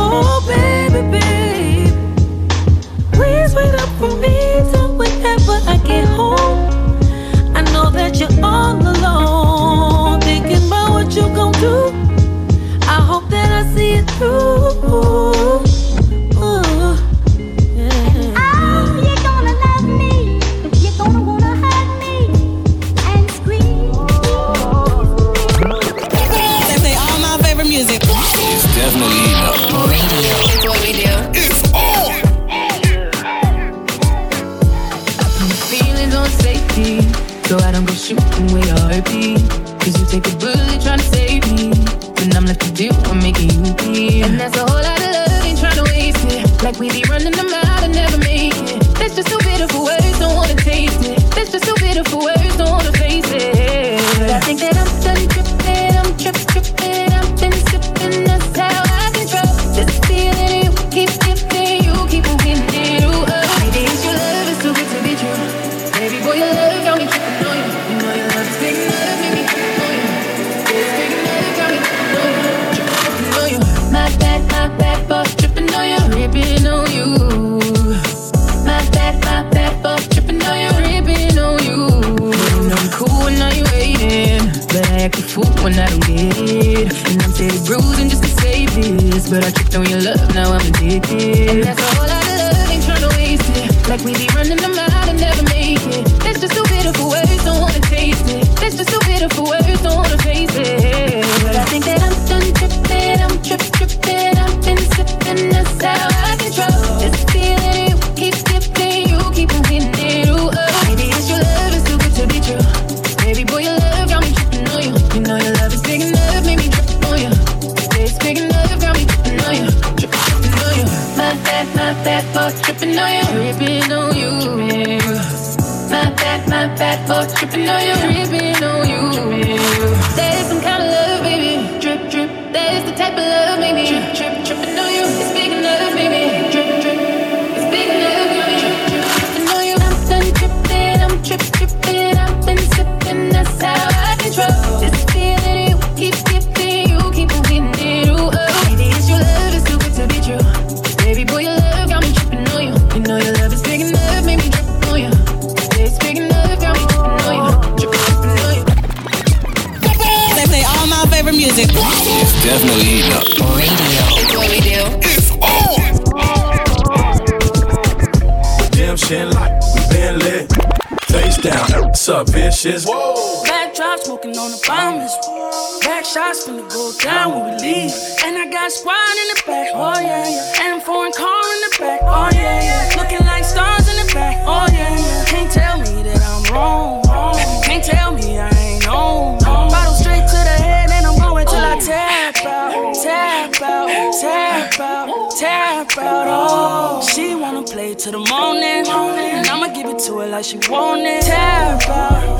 Morning. 198.19 198.85
And 198.87 199.47
I'ma 199.47 199.67
give 199.73 199.87
it 199.87 199.99
to 200.05 200.19
her 200.19 200.27
like 200.27 200.45
she 200.45 200.57
want 200.69 201.01
it. 201.01 201.23
Tap 201.23 202.34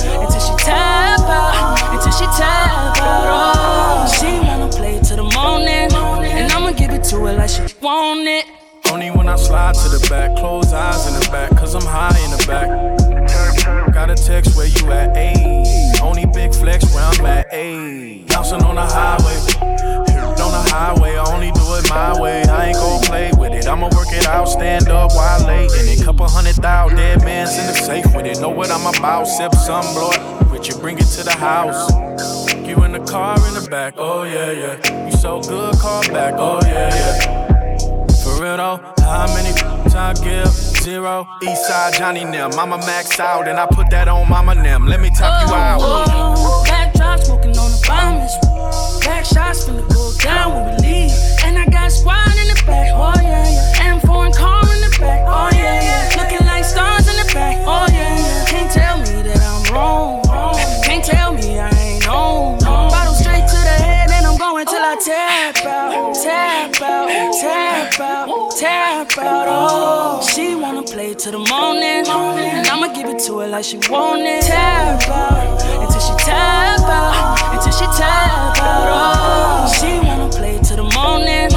couple 26.06 26.30
hundred 26.30 26.54
thousand 26.56 26.98
dead 26.98 27.24
man's 27.24 27.58
in 27.58 27.66
the 27.66 27.74
safe 27.74 28.06
with 28.16 28.28
it. 28.28 28.40
Know 28.40 28.50
what 28.50 28.70
I'm 28.70 28.86
about, 28.96 29.26
sip 29.26 29.56
some, 29.56 29.84
it 29.84 30.52
with 30.52 30.68
you, 30.68 30.76
bring 30.76 31.00
it 31.00 31.08
to 31.18 31.24
the 31.24 31.36
house. 31.36 31.92
You 32.68 32.84
in 32.84 32.92
the 32.92 33.04
car 33.10 33.36
in 33.48 33.56
the 33.56 33.68
back, 33.72 33.96
oh 33.98 34.22
yeah, 34.24 34.52
yeah. 34.52 35.06
You 35.08 35.12
so 35.18 35.42
good, 35.42 35.74
call 35.80 36.04
back, 36.10 36.36
oh 36.38 36.60
yeah, 36.62 36.94
yeah. 36.94 37.78
For 38.22 38.40
real 38.40 38.58
though, 38.58 38.80
how 39.00 39.26
many 39.34 39.50
I 39.96 40.14
give? 40.14 40.48
Zero. 40.86 41.26
Eastside 41.42 41.98
Johnny 41.98 42.26
Nim. 42.26 42.52
Mama 42.56 42.78
max 42.80 43.20
out 43.20 43.48
and 43.48 43.58
I 43.58 43.66
put 43.66 43.90
that 43.90 44.08
on 44.08 44.30
Mama 44.30 44.54
Nim. 44.54 44.86
Let 44.86 45.00
me 45.00 45.10
top 45.10 45.48
you 45.48 45.56
out. 45.56 45.80
Oh, 45.82 46.06
oh 46.08 46.64
backdrop 46.66 47.20
smoking 47.22 47.58
on 47.58 47.72
the 47.72 47.84
bombers. 47.88 48.36
Back 49.06 49.26
shots 49.26 49.66
finna 49.66 49.88
go 49.92 50.12
down 50.22 50.54
when 50.54 50.76
we 50.76 50.88
leave. 50.88 51.12
And 51.44 51.58
I 51.58 51.66
got 51.66 51.92
squad 51.92 52.28
in 52.38 52.48
the 52.54 52.62
back. 52.68 52.92
Oh 52.94 53.14
yeah, 53.24 53.50
yeah. 53.50 53.94
And 53.94 54.02
foreign 54.02 54.34
car 54.34 54.75
Oh 55.02 55.50
yeah. 55.54 56.10
Looking 56.18 56.46
like 56.46 56.64
stars 56.64 57.08
in 57.08 57.16
the 57.16 57.32
back. 57.34 57.58
Oh 57.66 57.88
yeah. 57.92 58.46
Can't 58.48 58.72
tell 58.72 58.98
me 58.98 59.22
that 59.24 59.42
I'm 59.42 59.74
wrong. 59.74 60.24
Can't 60.84 61.04
tell 61.04 61.34
me 61.34 61.60
I 61.60 61.70
ain't 61.70 62.08
on. 62.08 62.60
Bottle 62.60 63.14
straight 63.14 63.48
to 63.48 63.56
the 63.56 63.78
head 63.84 64.12
and 64.12 64.26
I'm 64.26 64.38
going 64.38 64.66
till 64.66 64.80
I 64.80 64.96
tap 65.04 65.66
out, 65.66 66.16
tap 66.16 66.82
out, 66.82 67.10
tap 67.42 68.00
out, 68.00 68.52
tap 68.58 69.18
out. 69.18 69.48
Oh, 69.50 70.22
she 70.34 70.56
wanna 70.56 70.84
play 70.84 71.14
to 71.14 71.32
the 71.32 71.40
morning, 71.40 72.06
and 72.08 72.68
I'ma 72.68 72.94
give 72.94 73.10
it 73.10 73.20
to 73.26 73.40
her 73.40 73.48
like 73.48 73.66
she 73.66 73.78
want 73.90 74.22
it. 74.22 74.44
Tap 74.44 75.08
out 75.10 75.62
until 75.82 76.00
she 76.00 76.14
tap 76.24 76.80
out, 76.82 77.54
until 77.54 77.72
she 77.72 77.86
tap 77.98 78.58
out. 78.60 78.88
Oh, 78.96 79.74
she 79.78 80.00
wanna 80.08 80.30
play 80.30 80.60
to 80.60 80.76
the 80.76 80.84
morning, 80.84 81.50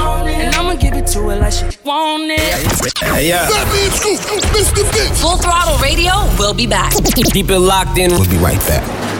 give 0.91 1.03
it 1.03 1.07
to 1.07 1.20
her 1.28 1.36
like 1.36 1.53
she 1.53 1.64
want 1.84 2.30
it. 2.30 3.22
yeah. 3.22 3.49
Full 5.16 5.36
Throttle 5.36 5.78
Radio 5.78 6.12
We'll 6.39 6.55
be 6.55 6.66
back. 6.66 6.93
Keep 7.32 7.51
it 7.51 7.59
locked 7.59 7.99
in. 7.99 8.11
We'll 8.12 8.30
be 8.30 8.39
right 8.39 8.61
back. 8.61 9.18